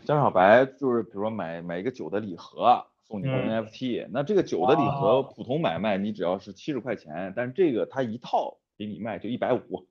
[0.04, 9.86] 江小白就是比如说买买一个酒的礼盒送你个嗯 NFT，、那这个酒的礼盒哦普通买卖你只要是七十块钱，但这个他一套给你卖就一百五，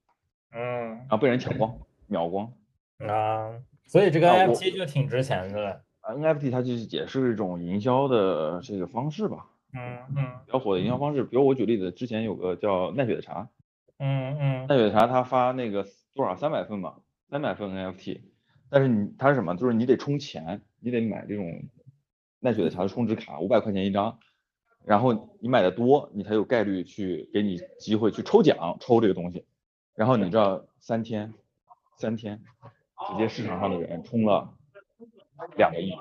[0.56, 1.76] 嗯然后被人抢光
[2.08, 2.52] 秒光。
[3.00, 3.54] 啊，
[3.86, 5.84] 所以这个 NFT 就挺值钱的了。
[6.02, 11.24] NFT 它就是也是一种营销的这个方式吧，嗯嗯比较火的营销方式。
[11.24, 13.48] 比如我举例子，之前有个叫奈雪的茶，
[14.00, 16.98] 嗯嗯奈雪的茶它发那个多少三百份吧，
[17.30, 18.22] 三百份 NFT，
[18.70, 19.56] 但是你它是什么？
[19.56, 21.64] 就是你得充钱，你得买这种
[22.40, 24.18] 奈雪的茶的充值卡，五百块钱一张，
[24.84, 29.46] 然后你买的多，你才有概率去给你机会去抽奖抽这个东西。
[29.94, 31.32] 然后你知道三天，
[31.98, 32.42] 三天，
[33.08, 34.50] 直接市场上的人充了
[35.58, 35.94] 两个亿，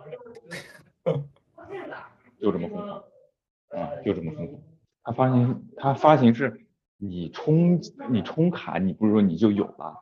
[2.41, 2.99] 就这么疯狂，
[3.71, 4.61] 啊，就这么疯狂。
[5.03, 6.67] 它发行，它发行是
[6.99, 7.81] 你充
[8.11, 9.95] 你充卡，你不是说你就有了，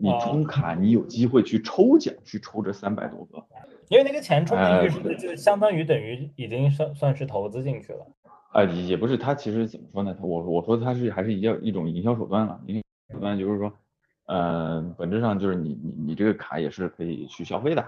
[0.00, 3.44] 你充卡你有机会去抽奖，去抽这三百多个。
[3.88, 8.06] 因为那个钱充进呃去是就相当于等于已经算算是投资进去了？
[8.52, 10.16] 啊，也不是，它其实怎么说呢？
[10.20, 13.72] 我我说它是还是一一种营销手段了，营销手段就是说，
[14.26, 17.84] 呃，本质上就是你你你这个卡也是可以去消费的，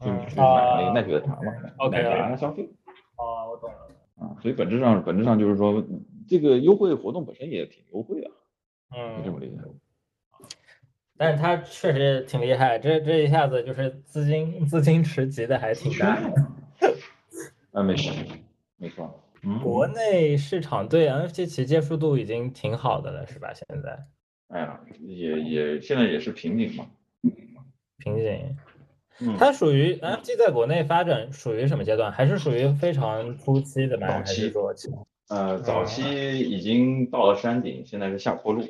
[0.00, 0.44] 就是你去买
[0.76, 2.68] 那个奈雪的茶嘛，买 OK 买茶消费
[3.16, 3.76] 哦，我懂了。
[4.16, 5.82] 啊，所以本质上本质上就是说，
[6.28, 8.30] 这个优惠活动本身也挺优惠的，
[8.96, 9.56] 嗯这嗯，么理解。
[11.16, 16.46] 但是他确实挺厉害，这这一下子就是资金资金池集的还挺大的。
[17.72, 18.10] 啊，没事，
[18.78, 23.52] 没错，嗯，国内市场对 NFT 其接触度已经挺好的了，是吧？
[23.54, 24.06] 现在
[24.50, 26.86] 哎呀，也也现在也是瓶颈嘛，
[27.98, 28.56] 瓶颈，
[29.20, 32.10] 嗯，它属于 NFT 在国内发展属于什么阶段？
[32.10, 34.08] 还是属于非常初期的吗？
[34.08, 34.74] 早还是期说，
[35.28, 38.64] 呃，早期已经到了山顶，现在是下坡路。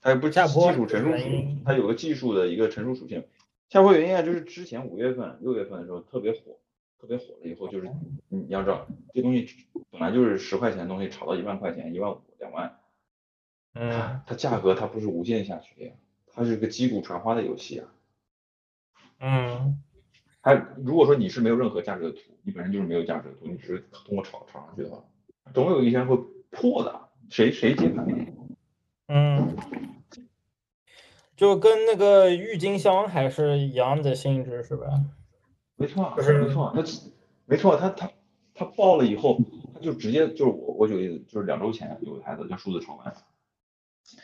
[0.00, 1.18] 它也不是下坡技术成熟
[1.64, 3.24] 它有个技术的一个成熟属性。
[3.68, 6.38] 下坡原因啊，就是之前五月份、六月份的时候特别火，
[7.00, 7.88] 特别火了以后，就是
[8.28, 9.48] 你你要知道，这东西
[9.90, 12.78] 本来就是十块钱的东西，炒到一万块钱、一万五、两万，
[13.74, 15.92] 嗯它它价格它不是无限下去的呀，
[16.32, 17.88] 它是个击鼓传花的游戏啊。
[19.20, 19.82] 嗯
[20.42, 25.02] 它如果说你是没有任何价值的图，你本身就是没有价值的图，你只是通过炒炒上去的话，
[25.52, 26.16] 总有一天会
[26.50, 27.08] 破的。
[27.30, 28.26] 谁谁接盘呢？
[29.08, 29.56] 嗯，
[31.34, 34.86] 就跟那个郁金香还是一样的性质，是吧？
[35.76, 36.82] 没错啊，就是没错啊，他
[37.46, 38.10] 没错，他他
[38.52, 39.38] 他爆了以后，
[39.72, 43.16] 他就直接就是我我举个例子，就是两周前有个台子叫数字炒饭，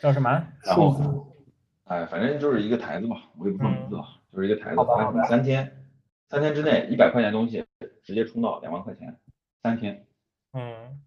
[0.01, 0.29] 叫什么？
[0.63, 1.35] 然后
[1.85, 4.77] 哎，反正就是一个台子嘛，我也不说名字了，就是一个台子，
[5.27, 5.85] 三天
[6.29, 7.65] 三天之内一百块钱东西
[8.03, 9.19] 直接冲到两万块钱，
[9.61, 10.05] 三天，
[10.53, 11.01] 嗯。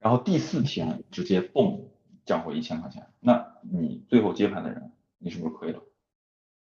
[0.00, 1.88] 然后第四天直接蹦
[2.26, 5.82] 降回一千块钱，那你最后接盘的人，你是不是亏了？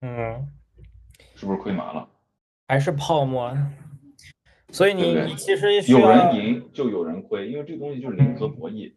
[0.02, 0.46] 嗯，
[1.34, 2.08] 是不是亏麻了？
[2.68, 3.56] 还是泡沫。
[4.70, 8.92] 所以你你其实有人赢就有人亏，因为这个东西就是零和博弈，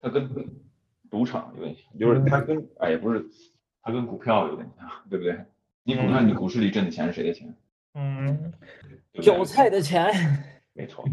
[0.00, 0.28] 它跟
[1.14, 3.24] 赌场有点像，就是它跟哎也不是，
[3.80, 5.38] 它跟股票有点像，对不对？
[5.84, 7.54] 你股票你股市里挣的钱是谁的钱？
[7.94, 8.52] 嗯
[8.82, 10.12] 对对韭菜的钱。
[10.72, 11.04] 没错，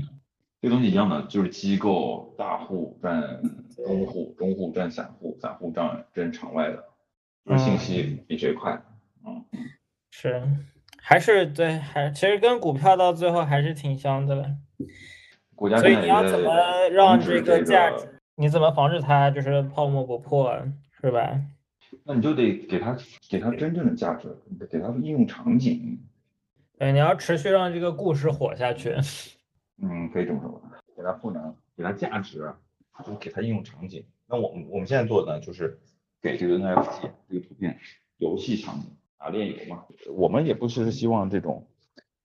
[0.59, 3.39] 这东西一样的，就是机构大户占
[3.85, 6.83] 中户，中户占散户，散户占占场外的，
[7.45, 8.81] 就是信息比谁快。
[9.23, 9.45] 嗯，
[10.09, 10.41] 是，
[10.97, 14.45] 还是对，还其实跟股票到最后还是挺像的了。
[15.53, 16.55] 国家所以你要怎么
[16.89, 20.51] 让这个价值，你怎么防止它就是泡沫不破，
[20.99, 21.39] 是吧？
[22.03, 22.97] 那你就得给它
[23.29, 25.99] 给它真正的价值，你得给它应用场景。
[26.79, 28.95] 对，你要持续让这个故事火下去。
[29.77, 32.51] 嗯，可以这么说吧，给它赋能，给它价值，
[33.05, 34.03] 就是给它应用场景。
[34.27, 35.79] 那我们我们现在做的呢，就是
[36.19, 37.77] 给这个 NFT 这个图片
[38.17, 38.87] 游戏场景
[39.17, 39.85] 啊，炼油嘛。
[40.15, 41.67] 我们也不是希望这种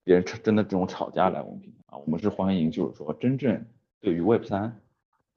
[0.03, 3.63] 别人真的这种吵架来我们平台啊，我们是欢迎就是说真正
[4.01, 4.81] 对于 Web 三，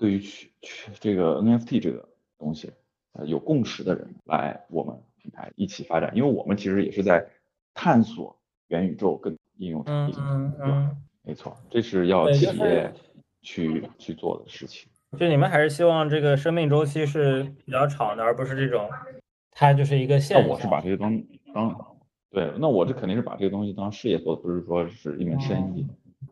[0.01, 2.73] 对于去去这个 NFT 这个东西，
[3.13, 7.29] 呃有共识的人来我们平台一起发展，因为我们其实也是在
[7.75, 8.35] 探索
[8.69, 10.91] 元宇宙跟应用场嗯景，嗯对吧？
[10.91, 12.91] 嗯，没错，这是要企业
[13.43, 14.89] 去去做的事情。
[15.19, 18.89] 就你们还是希望这个生命周期是比较长的，而不是这种，
[19.51, 20.67] 它就是一个现那现我是。
[20.67, 21.23] 把这个当
[21.53, 21.97] 当，
[22.31, 25.87] 对，那我这肯定是把这个东西当事业做，不是说是一门生意，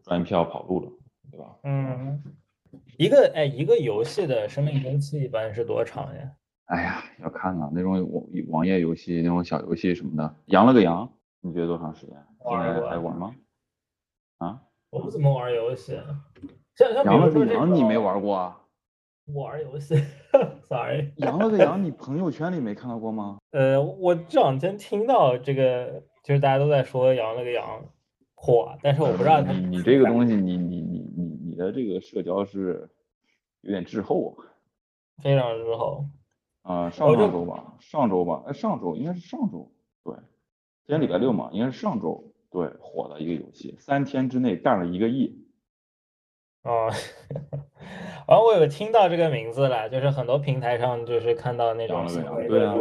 [0.05, 0.91] 赚一票跑路了，
[1.31, 1.57] 对吧？
[1.65, 2.23] 嗯，
[2.99, 6.33] 一个哎，一个游戏的生命周期一般是多长呀？
[6.67, 11.09] 哎呀，要看啊，那种网网页游戏、那种小游戏什么的，羊了个羊，
[11.41, 12.17] 你觉得多长时间？
[12.45, 13.35] 还玩吗？
[14.39, 15.97] 啊，我不怎么玩游戏，
[16.75, 18.59] 像像羊了个羊你没玩过啊？
[19.33, 19.95] 玩游戏，
[20.69, 21.13] sorry。
[21.19, 23.39] 羊了个羊你朋友圈里没看到过吗？
[23.53, 27.65] 呃，我这两天听到这个，就是大家都在说羊了个羊
[28.35, 30.81] 火，但是我不知道它你你这个东西，你你
[31.59, 32.89] 的这个社交是
[33.61, 34.47] 有点滞后啊。
[35.23, 36.07] 非常滞后，
[36.63, 39.73] 啊，上上周吧，上周吧，哎，上周应该是上周，
[40.05, 40.15] 对，
[40.87, 45.45] 今天礼拜六嘛，应该是上周，对，火的一个游戏，三天之内干了一个亿。
[46.63, 46.89] 哦，
[48.29, 52.07] 完我有听到这个名字了，就是很多平台上就是看到那种
[52.47, 52.77] 对啊，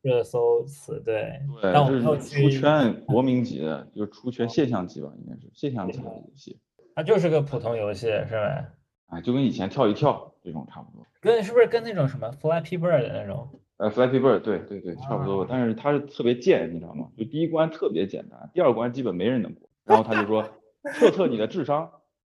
[0.00, 1.38] 热搜词，对。
[1.60, 6.58] 对，出圈国民级的，就是出圈现象级吧，应该是现象级的游戏。
[6.94, 8.64] 它就是个普通游戏，是吧？
[9.06, 11.04] 啊，就跟以前跳一跳这种差不多。
[11.20, 13.48] 跟是不是跟那种什么 Flappy Bird 的那种？
[13.76, 15.44] 呃，Flappy Bird，对对对，差不多。
[15.48, 17.08] 但是它是特别贱，你知道吗？
[17.16, 19.68] 就第一关特别简单，第二关基本没人能过。
[19.84, 20.48] 然后他就说
[20.94, 21.90] 测测你的智商，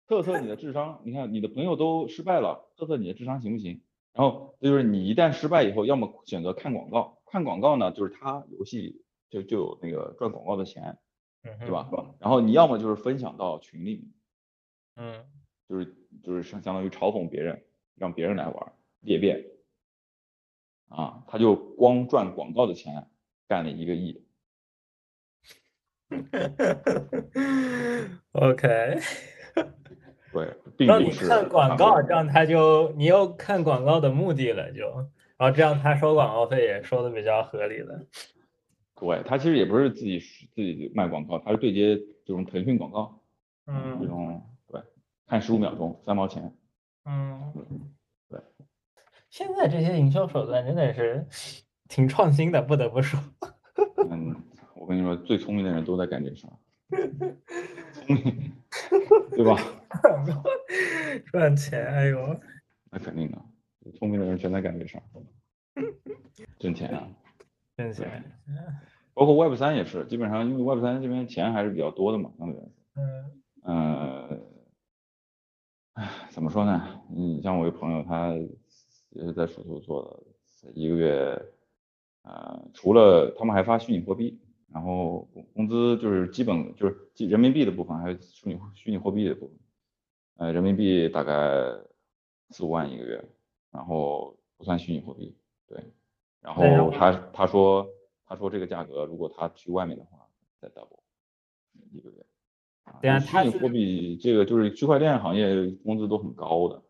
[0.07, 1.01] 测测你的智商。
[1.05, 3.81] 你看你的朋友都失败了，测测你的智商行不行？
[4.13, 10.99] 然后就是你一旦失败以后，要么选择看广告，看广告呢就是他游戏就就有那个赚广告的钱，
[11.61, 11.89] 对吧？
[12.19, 14.05] 然后你要么就是分享到群里面，
[15.01, 15.25] 嗯，
[15.69, 17.63] 就是就是相相当于嘲讽别人，
[17.97, 19.45] 让别人来玩裂变。
[20.89, 23.09] 啊，他就光赚广告的钱
[23.49, 24.23] 干了一个亿。
[28.33, 28.99] OK，
[30.33, 34.85] 对， 让你看广告，这样他就你有看广告的目的了，就
[35.37, 38.05] 然后这样他收广告费也收的比较合理了。
[38.97, 43.23] 对他其实也不是自己自己卖广告，他是对接这种腾讯广告，
[43.67, 44.43] 嗯，这种对，
[45.31, 46.53] 看十五秒钟三毛钱，
[47.05, 47.53] 嗯。
[48.29, 48.41] 对
[49.29, 51.25] 现在这些营销手段真的是
[51.87, 53.21] 挺创新的，不得不说。
[54.11, 54.35] 嗯，
[54.75, 56.53] 我跟你说，最聪明的人都在干这事儿，
[57.93, 58.53] 聪明，
[59.31, 59.57] 对吧？
[61.31, 62.41] 赚钱，哎呦，
[62.91, 63.39] 那肯定的，
[63.93, 65.03] 聪明的人全在干这事儿，
[66.59, 67.09] 挣钱啊，
[67.77, 68.25] 挣钱。
[69.15, 72.73] 包括 Web 三也是，基本上因为 Web 三这边钱还是比较多的嘛，相对来说。
[72.97, 73.31] 嗯。
[76.31, 77.03] 怎么说呢？
[77.11, 78.35] 你像我一个朋友，他。
[79.13, 80.25] 也是在手头做
[80.63, 81.45] 的，一个月，
[82.23, 84.39] 呃，除了他们还发虚拟货币，
[84.73, 89.59] 然后工工资就是基本就是人民币的部分，还有虚拟虚拟货币的部分，
[90.37, 91.77] 呃，人民币大概
[92.51, 93.21] 四五万一个月，
[93.73, 95.83] 然后不算虚拟货币，对，
[96.41, 96.63] 然后
[96.93, 97.85] 他他说
[98.25, 100.25] 他说这个价格如果他去外面的话
[100.61, 101.01] 再 double
[101.91, 102.25] 一个月，
[103.01, 106.83] 对啊，虚拟货币这个就是区块链行业工资都很高的。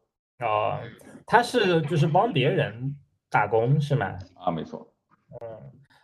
[0.46, 0.78] 哦，
[1.26, 2.96] 他是就是帮别人
[3.28, 4.18] 打工是吗？
[4.34, 4.90] 啊，没错。
[5.40, 5.48] 嗯，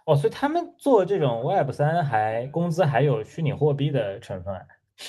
[0.06, 4.54] 哦，所以他们做这种 Web 三还工资还有虚拟货币的成分？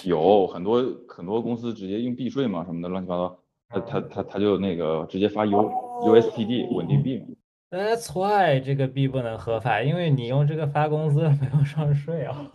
[0.05, 5.69] 有很多很多公司直接用避税嘛什么的乱七八糟，他他他他就那个直接发 U
[6.01, 7.25] USTD 稳定币嘛。
[7.69, 12.49] That's why 这个币不能合法，因为你用这个发工资没有上税啊。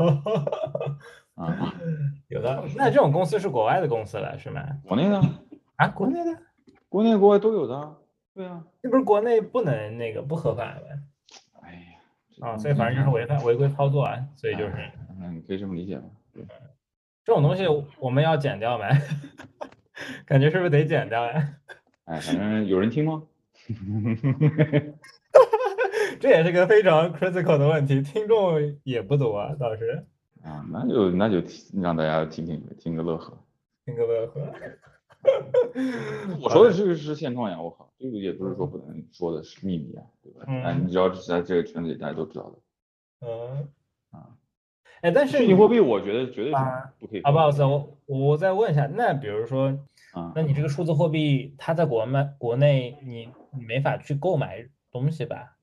[1.45, 1.75] 啊，
[2.29, 2.65] 有的。
[2.77, 4.63] 那这种公司是国外的公司了是吗？
[4.85, 5.21] 国内的
[5.77, 6.39] 啊，国内的。
[6.89, 7.97] 国内国外都有的，
[8.35, 10.99] 对啊，这不是国内不能那个不合法呗？
[11.63, 11.81] 哎呀，
[12.49, 14.75] 啊，所以反正就是违反违规操作啊，所以就是，
[15.19, 16.05] 嗯，你可以这么理解吧？
[16.35, 16.45] 对，
[17.25, 17.65] 这种东西
[17.99, 18.85] 我们要剪掉没？
[20.27, 21.49] 感觉是不是得剪掉呀？
[22.05, 23.23] 哎，反正有人听吗？
[26.21, 30.07] 这也是个非常 critical 的问题，听众也不多啊，倒是。
[30.43, 31.41] 啊，那就那就
[31.81, 33.37] 让大家听听听个乐呵，
[33.85, 34.53] 听个乐呵。
[36.41, 40.45] 我说的这个是现状呀，我靠，这个也不是说不能说的是秘密啊，对吧？
[40.47, 42.59] 哎，你只要是在这个圈子里，大家都知道的。
[43.25, 43.69] 嗯
[44.11, 44.35] 啊，
[45.03, 46.59] 哎，但是虚拟货币，我觉得绝对是
[46.99, 47.21] 不可以。
[47.21, 49.69] 啊，不好意思，我我再问一下，那比如说，
[50.13, 55.57] 啊，那你这个数字货币，它在国外国内你你没法去购买东西吧？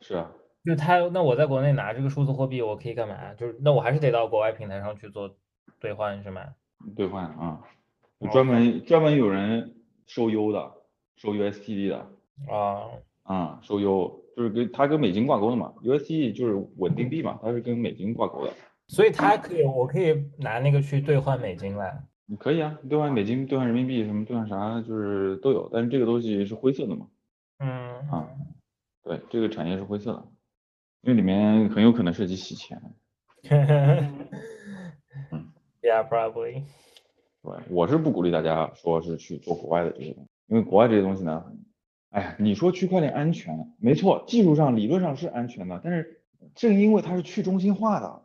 [0.00, 0.32] 是啊，
[0.64, 3.34] 就他那我在国内拿这个数字货币，我可以干嘛？
[3.34, 5.34] 就是那我还是得到国外平台上去做
[5.80, 6.42] 兑换是吗？
[6.96, 7.60] 兑换啊。
[8.30, 9.74] 专门专门有人
[10.06, 10.72] 收 U 的，
[11.16, 12.08] 收 USDT 的
[12.48, 12.86] 啊
[13.24, 18.52] 啊，收 U 就是跟它跟美金挂钩的嘛，USDT 就是稳定币嘛，它是跟美金挂钩的，
[18.86, 22.04] 所以它可以，我可以拿那个去兑换美金来。
[22.26, 27.08] 你可以啊，兑换美金、兑换人民币什么兑换啥就是都有，但是这个东西是灰色的嘛。
[27.58, 28.28] 嗯啊，
[29.02, 30.24] 对，这个产业是灰色的，
[31.02, 32.80] 因为里面很有可能涉及洗钱。
[35.30, 35.48] 嗯，
[35.82, 36.62] Yeah, probably.
[37.42, 41.44] 对，我是不鼓励大家说是去做国外的这些东西，因为国外这些东西呢，
[42.10, 46.22] 哎呀，你说区块链安全，没错，技术上理论上是安全的，但是
[46.54, 48.22] 正因为它是去中心化的，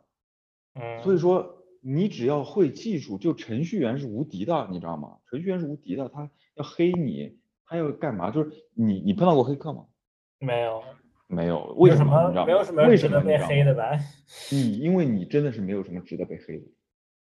[0.74, 5.16] 嗯，所以说你只要会技术，就程序员是无敌的，你知道吗？
[5.28, 8.30] 程序员是无敌的，他要黑你，他要干嘛？
[8.30, 9.86] 就是你，你碰到过黑客吗？
[10.38, 10.80] 没有，
[11.28, 12.24] 没有，为什么？
[12.28, 12.46] 你知道吗？
[12.46, 13.92] 没有什么值得被黑的吧？
[14.50, 16.66] 你因为你真的是没有什么值得被黑的。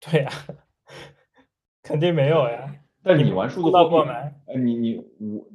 [0.00, 0.30] 对呀。
[1.82, 4.10] 肯定没有呀，但你玩数字货币，
[4.46, 5.48] 呃，你你我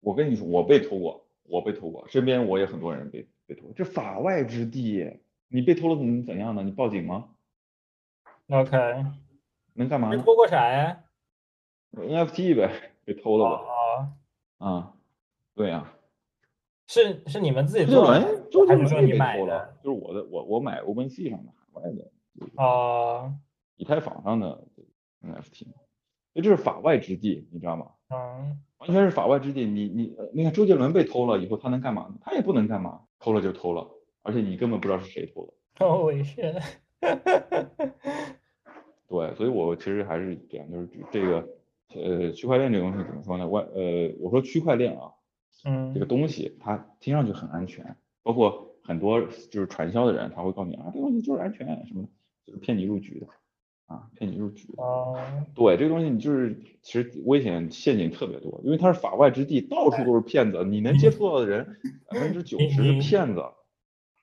[0.00, 6.62] 我跟你说，我被偷过，我被偷过，身边我也很多人被被偷，这法外之地，你被偷了怎么怎样呢？
[6.62, 7.30] 你报警吗
[8.48, 8.76] ？OK，
[9.74, 11.00] 能干嘛呢没偷过啥呀
[11.96, 13.64] ？？NFT 呗，被偷了呗。
[14.58, 14.92] 哦，啊，
[15.56, 15.92] 对呀、
[16.86, 19.76] 是是你们自己做的，周杰还是说你买的？
[19.82, 22.10] 就是我的，我我买 OpenSea 上的海外的
[22.62, 23.32] 啊，
[23.76, 24.64] 以太坊上的
[25.22, 25.66] NFT，
[26.34, 27.90] 这是法外之地，你知道吗？
[28.10, 29.64] 嗯，完全是法外之地。
[29.66, 32.14] 你你呃你看周杰伦被偷了以后，他能干嘛呢？
[32.20, 33.88] 他也不能干嘛，偷了就偷了，
[34.22, 35.52] 而且你根本不知道是谁偷的。
[35.78, 36.62] Holy shit！
[39.08, 41.48] 对，所以我其实还是这样，就是这个
[41.94, 43.46] 呃区块链这个东西怎么说呢？
[43.48, 45.12] 外呃我说区块链啊，
[45.64, 52.08] 嗯这个东西它听上去很安全，包括很多就是传销的人他会告诉你啊，这东西就是安全什么的，
[52.46, 53.26] 就是骗你入局的
[53.86, 54.82] 啊，骗你入局的。
[54.82, 55.16] 哦，
[55.54, 61.66] 对，这个东西你就是其实危险陷阱特别多，因为它是法外之地，到处都是骗子，你能接触到的人
[62.10, 63.42] 百分之九十是骗子。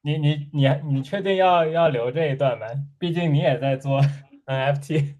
[0.02, 2.68] 你你你你确定要要留这一段吗？
[3.00, 4.02] 毕竟你也在做
[4.46, 5.16] NFT，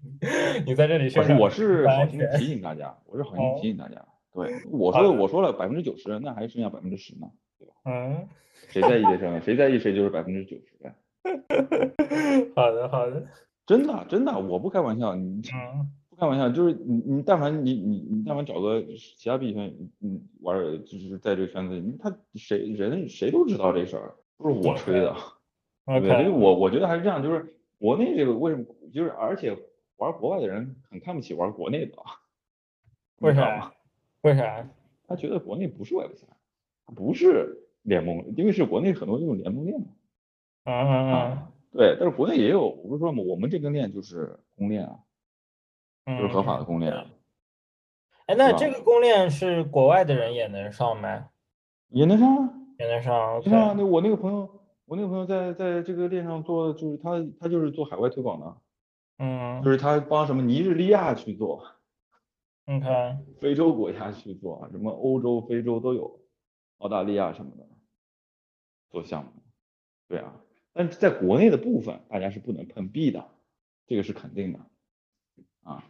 [0.66, 4.06] 你在这里宣传我是好心提醒大家，我是好心哦提醒大家。
[4.34, 7.74] 对， 我说我说了百分之九十，那还剩下百分之十呢，对吧？
[7.84, 8.28] 嗯，
[8.68, 9.40] 谁在意这事儿呢？
[9.40, 10.94] 谁在意谁就是百分之九十呗。
[12.54, 13.26] 好的好的，
[13.64, 25.14] 真的真的，我不开玩笑，你嗯不开玩笑，就是你你但凡你你你但凡找个其他币圈，嗯玩就是在这个圈子里，他谁人谁都知道这事儿，不是我吹的。
[25.86, 26.08] 对？
[26.08, 29.56] 所以我我觉得还是这样，就是国内这个为什么就是而且
[29.96, 31.96] 玩国外的人很看不起玩国内的
[33.20, 33.73] 为啥？
[34.24, 34.66] 为啥？
[35.06, 36.28] 他觉得国内不是 Web 三，
[36.94, 39.86] 不是联盟，因为是国内很多这种联盟链嘛
[40.64, 44.98] 嗯嗯嗯啊，对，但是国内也有，我不是说嘛，我们这根链就是公链啊，
[46.06, 47.06] 嗯，就是合法的公链啊，
[48.26, 51.28] 哎，那这个公链是国外的人也能上吗？
[51.88, 52.50] 也能上啊。
[52.78, 54.48] 也能上你看啊那我那个朋友，
[54.86, 58.56] 我那个朋友在在这个链上做，就是他他就是做海外推广的，
[59.18, 61.62] 嗯就是他帮什么尼日利亚去做。
[62.66, 66.20] ，OK，非洲国家去做，啊什么欧洲、非洲都有，
[66.78, 67.68] 澳大利亚什么的
[68.90, 69.30] 做项目，
[70.08, 70.40] 对啊，
[70.72, 73.28] 但是在国内的部分，大家是不能碰壁的，
[73.86, 74.60] 这个是肯定的
[75.62, 75.84] 啊。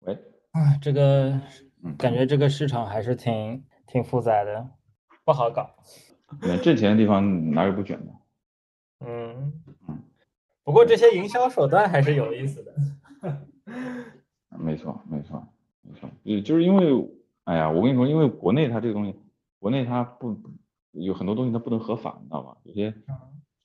[0.00, 0.14] 喂，
[0.52, 1.40] 啊，这个
[1.82, 4.70] 嗯感觉这个市场还是挺挺复杂的，
[5.24, 5.76] 不好搞。
[6.42, 8.12] 能挣钱的地方哪有不卷的？
[9.00, 10.02] 嗯嗯，
[10.62, 12.74] 不过这些营销手段还是有意思的。
[14.58, 15.46] 没错，没错，
[15.82, 17.08] 没错，也就是因为，
[17.44, 19.14] 哎呀，我跟你说，因为国内它这个东西，
[19.58, 20.36] 国内它不
[20.92, 22.56] 有很多东西它不能合法，你知道吧？
[22.64, 22.96] 有些什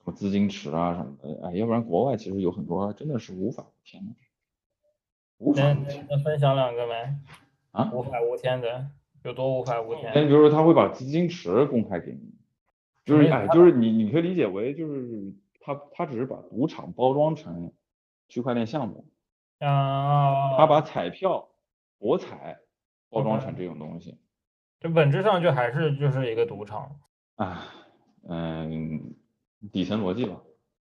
[0.05, 4.13] 么资金池啊什么的，哎，要不然国外其实有很多真的是无法无天的，
[5.39, 7.15] 无法无天能分享两个呗？
[7.71, 7.91] 啊。
[7.91, 8.87] 无法无天的，
[9.23, 10.11] 有多无法无天？
[10.13, 12.33] 但就是他会把资金池公开给你，
[13.03, 17.73] 就是哎，就是你你可以理解为就是他他只是把赌场包装成
[18.29, 19.05] 区块链项目，
[19.59, 21.47] 啊，他把彩票、
[21.97, 22.57] 博彩
[23.09, 24.17] 包装成这种东西。
[24.79, 26.99] 这本质上就还是就是一个赌场，
[27.35, 27.65] 啊，
[28.29, 29.15] 嗯，
[29.71, 30.41] 底层逻辑吧。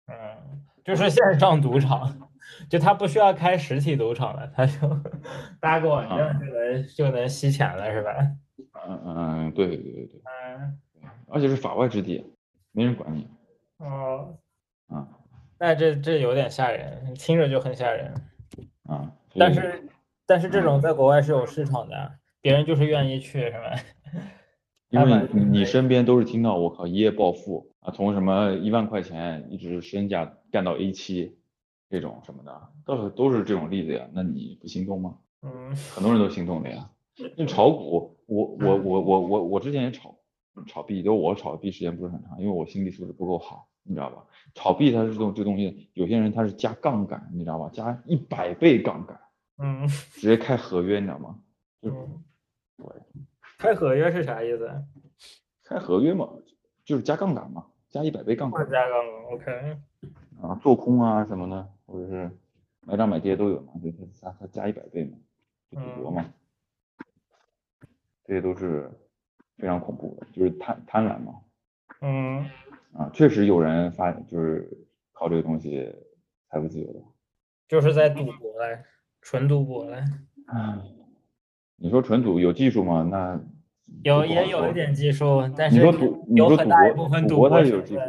[0.06, 2.30] 嗯，就是线上赌场，
[2.70, 4.88] 就他不需要开实体赌场了，他就
[5.60, 8.12] 搭个网站就能就能吸钱了，是吧？
[8.86, 10.78] 嗯嗯对对对对，嗯，
[11.28, 12.24] 而且是法外之地，
[12.72, 13.28] 没人管你
[13.78, 14.38] 哦，
[14.88, 15.08] 啊
[15.58, 18.14] 那这这有点吓人，听着就很吓人。
[18.90, 19.12] 啊。
[19.34, 19.88] 但是
[20.26, 23.76] 但是这种在国外是有市场的，别人就是愿意去，是吧？
[24.90, 31.38] 因为 你你身边都是听到我靠一夜暴富啊，从什么一万块钱一直身价干到 A 七
[31.88, 34.08] 这种什么的，都是都是这种例子呀。
[34.12, 35.16] 那你不心动吗？
[35.42, 36.90] 嗯很多人都心动的呀。
[37.36, 40.16] 那炒股，我我我我我我之前也炒
[40.66, 44.24] 炒币，就我炒币时间不是很长，因为我心理素质不够好，你知道吧？
[44.54, 47.70] 炒币它是这种这东西，有些人他是加杠杆，你知道吧？
[47.72, 49.20] 加一百倍杠杆，
[49.58, 51.38] 嗯直接开合约，你知道吗？
[51.80, 52.24] 就嗯，
[52.76, 52.86] 对，
[53.58, 54.70] 开合约是啥意思？
[55.64, 56.28] 开合约嘛，
[56.84, 59.78] 就是加杠杆嘛，加一百倍杠杆不加杠杆，OK。
[60.42, 62.30] 啊，做空啊什么的，或者是
[62.80, 65.16] 买涨买跌都有嘛，就它它它加一百倍嘛，
[65.70, 66.24] 就赌博嘛，
[68.24, 68.90] 这些都是
[69.58, 71.34] 非常恐怖的，就是贪贪婪嘛。
[72.00, 72.44] 嗯
[72.92, 74.68] 啊，确实有人发就是
[75.12, 75.92] 靠这个东西
[76.48, 77.00] 财富自由的。
[77.68, 78.82] 就是在赌博嘞，
[79.20, 80.02] 纯赌博嘞，
[80.46, 80.82] 啊，
[81.76, 83.06] 你说纯赌有技术吗？
[83.10, 83.40] 那
[84.02, 88.00] 有也有一点技术，但你是说赌，你有说赌很大一部博，赌博分赌博它也有技术，，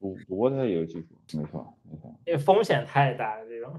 [0.00, 2.12] 赌赌博它也有技术，没错没错。
[2.26, 3.72] 因为风险太大，这种，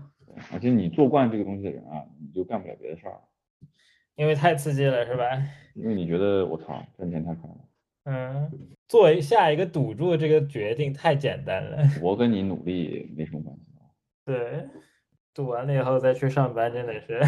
[0.53, 3.19] 而且你做惯这个东西的人啊，你就干不了别的事儿，
[4.15, 5.25] 因为太刺激了，是吧？
[5.73, 7.57] 因为你觉得我操赚钱太快了，
[8.05, 8.51] 嗯，
[8.87, 13.81] 作为下一个赌注这个决定太简单了， 我跟你努力没什么关系啊。
[14.23, 14.67] 对，
[15.33, 17.19] 赌完了以后再去上班，真的是。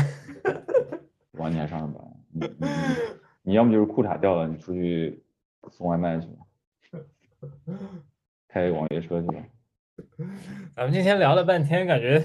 [1.33, 2.03] 晚你还上班？
[2.31, 2.71] 你你你
[3.43, 5.23] 你要么就是裤衩掉了，你出去
[5.71, 6.45] 送外卖去吧，
[8.47, 9.43] 开网约车去吧。
[10.75, 12.23] 咱们今天聊了半天，感觉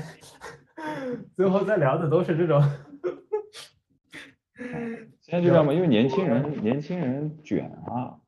[1.34, 2.62] 最后再聊的都是这种。
[5.20, 8.20] 现在就这样吧，因为年轻人年轻人卷啊，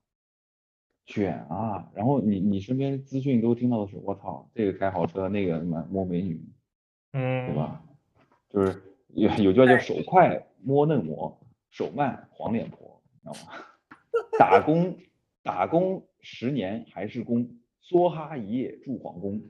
[1.07, 6.41] 卷啊，然后你你身边资讯都听到的是，我操，这个开豪车，那个什么摸美女，
[7.13, 7.57] 嗯，对？
[7.57, 7.83] 吧？
[8.51, 11.39] 就是有有句话叫手快摸嫩模，
[11.71, 13.53] 手慢黄脸婆，知道吗？
[14.39, 14.97] 打工
[15.43, 17.49] 打工十年还是工，
[17.83, 19.43] 梭哈一夜住皇宫。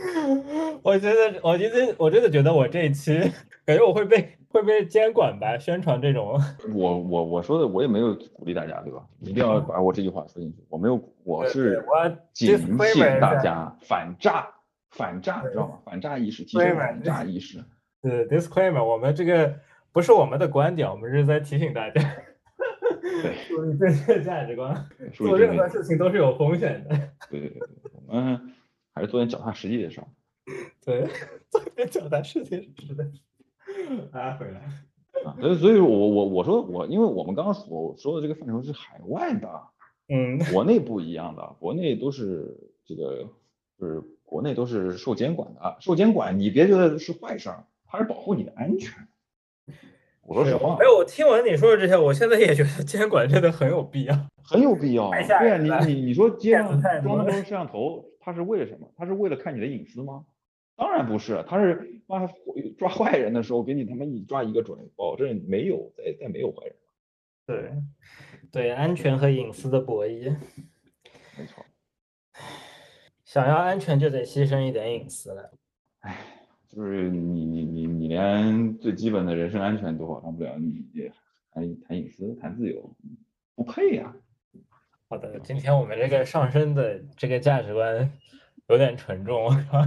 [0.82, 3.18] 我觉得，我觉得，我真的觉得我这一期
[3.64, 6.40] 感觉我会被会被监管吧，宣传这种。
[6.74, 9.06] 我我我说的我也没有鼓励大家，对吧？
[9.20, 10.64] 一定要把我这句话说进去。
[10.68, 14.48] 我没有，我是我警 disclaimer 醒大家反诈，
[14.90, 15.78] 反诈，知道吗？
[15.84, 17.62] 反诈意识，提升反诈意识。
[18.00, 19.54] 对 disclaimer，我们这个
[19.92, 22.00] 不是我们的观点，我们是在提醒大家，
[23.22, 26.96] 对， 注意正确价值观，做任何事情都是有风险的。
[27.28, 28.54] 对对对对，我们
[28.94, 30.06] 还是做点脚踏实地的事儿。
[30.84, 31.08] 对，
[31.50, 33.04] 做点脚踏实地是的。
[34.12, 34.60] 拉回来，
[35.24, 39.48] 啊，所以所以我我我说我，因为我们刚刚所说的这个范畴是海外的，
[40.08, 43.28] 嗯，国内不一样的，国内都是这个，
[43.78, 48.92] 就是国内都是受监管的，受监管你别觉得是坏事儿，它是保护你的安全。
[50.22, 54.16] 我说实话哎，，我听完你说的这些，我现在也觉得监管真的很有必要。
[54.42, 55.10] 很有必要。
[55.10, 58.88] 对啊，你你你说街上装那么多摄像头，它是为了什么？
[58.96, 60.24] 它是为了看你的隐私吗？
[60.76, 62.26] 当然不是，他是妈
[62.76, 66.76] 抓坏人的时候给你他妈一抓一个准，保证没有再再没有坏人。
[67.46, 67.72] 对，
[68.52, 70.36] 对，安全和隐私的博弈，
[71.38, 71.64] 没错。
[73.24, 75.50] 想要安全就得牺牲一点隐私了。
[76.00, 76.16] 哎
[76.68, 81.10] 就是你你你你连最基本的人身安全都保障不了，你也
[81.50, 82.94] 谈谈隐私谈自由，
[83.54, 84.14] 不配呀、
[85.08, 88.12] 好的，今天我们这个上升的这个价值观
[88.68, 89.80] 有点沉重，我靠，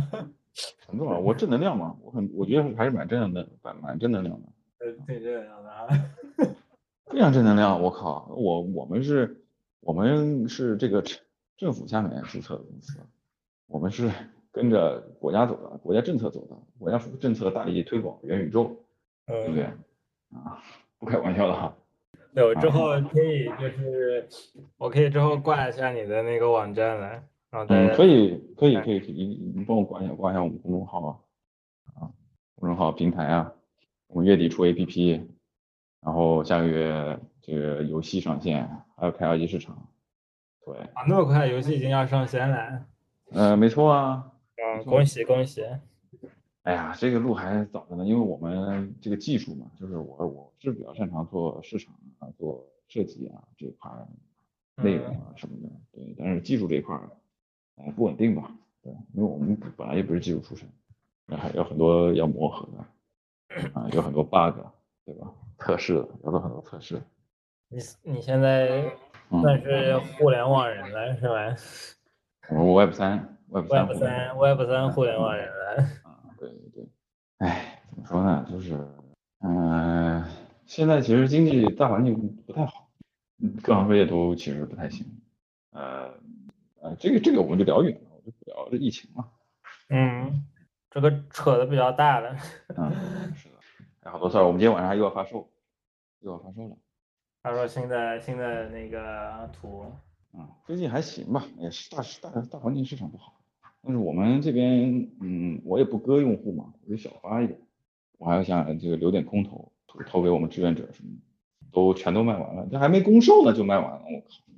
[0.54, 1.18] 沉重啊！
[1.18, 4.48] 我正能量嘛，我很我觉得还是蛮正能量，蛮蛮正能量的，
[4.80, 5.88] 呃，挺这样的啊。
[7.12, 7.82] 非常正能量。
[7.82, 9.42] 我靠，我我们是，
[9.80, 11.18] 我们是这个政
[11.58, 13.00] 政府下面注册的公司，
[13.68, 14.10] 我们是
[14.52, 18.76] 跟着国家走的，国家政策走的，国家政策大力推广元宇宙，
[19.26, 19.64] 对不对？
[20.32, 20.62] 嗯，啊，
[21.00, 21.76] 不开玩笑的哈。
[22.34, 24.28] 对，我之后可以就是，
[24.78, 31.20] 我可以之后挂一下你的那个网站来，然后嗯，再可以，可以，可以，可以，你你帮我挂一下，挂一下我们公众号啊，
[32.02, 32.12] 啊，
[32.56, 33.52] 公众号平台啊，
[34.08, 35.26] 我们月底出 APP，
[36.02, 39.88] 然后下个月这个游戏上线，还有开二级市场，
[40.66, 42.86] 对，啊，那么快游戏已经要上线了，
[43.32, 44.32] 呃，没错啊，
[44.62, 45.64] 嗯，恭喜恭喜，
[46.64, 54.08] 哎呀，这个路还早着呢，因为我们这个技术嘛，就是我我是比较擅长做市场啊，做设计啊这一块儿
[54.84, 57.10] 内容啊什么的，对，但是技术这一块儿，
[57.80, 58.52] 哎，不稳定吧，
[58.84, 60.68] 对，因为我们本来也不是技术出身，
[61.26, 64.60] 那还有很多要磨合的，啊，有很多 bug，
[65.06, 65.32] 对吧？
[65.58, 67.02] 测试的，要做很多测试，
[67.70, 68.92] 你你现在
[69.30, 71.56] 嗯，算是互联网人了是吧
[72.50, 76.88] 我 Web 三，Web 三？Web 三 Web 三互联网人了，啊，对对对，
[77.38, 78.46] 哎，怎么说呢？
[78.50, 78.76] 就是，
[79.42, 80.24] 嗯、
[80.66, 82.90] 现在其实经济大环境不太好，
[83.44, 85.06] 嗯各行各业都其实不太行。
[85.72, 86.10] 呃，
[86.82, 89.32] 呃，这个这个我们就聊远了，我就不聊这疫情了。
[89.90, 90.46] 嗯，
[90.90, 92.36] 这个扯的比较大了。
[92.76, 92.92] 嗯，
[93.36, 95.50] 是的，好多事儿，我们今天晚上又要发售，
[96.20, 96.78] 又要发售了。
[97.42, 99.86] 他说新的新的那个图，
[100.34, 103.42] 嗯，最近还行吧，也是大大大环境市场不好，
[103.82, 107.60] 但是我们这边，嗯，我也不割用户嘛，我就小发一点，
[108.18, 111.22] 我还要想这个留点空投，投投给我们志愿者什么的，
[111.72, 114.49] 都全都卖完了，这还没公售呢就卖完了，我靠！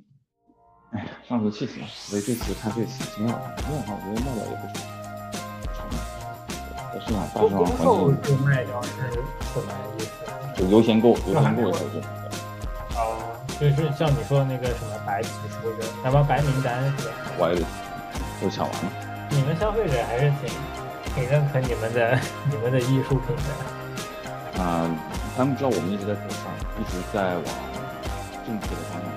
[0.91, 4.83] 哎呀，上次气死了，所以这次看这次挺好看，挺好看，我觉得卖掉也不少，
[5.61, 5.95] 不少卖，
[6.93, 10.09] 在市场大不市场公售环境就卖掉是什么意思？
[10.53, 12.27] 就优先购，优先购的时候就卖掉。
[12.99, 13.23] 哦，
[13.57, 15.29] 就是像你说的那个什么白皮
[15.61, 17.13] 书的，什么白名单是吧？
[17.39, 17.65] 歪了，
[18.41, 18.91] 都抢完了。
[19.29, 20.51] 你们消费者还是挺
[21.15, 22.19] 挺认可你们的
[22.51, 24.61] 你们的艺术品的。
[24.61, 24.85] 啊、
[25.37, 27.45] 他们知道我们一直在做上，一直在往
[28.45, 29.07] 正确的方向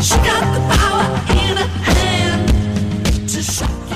[0.00, 1.04] She got the power
[1.36, 3.87] in her hand to.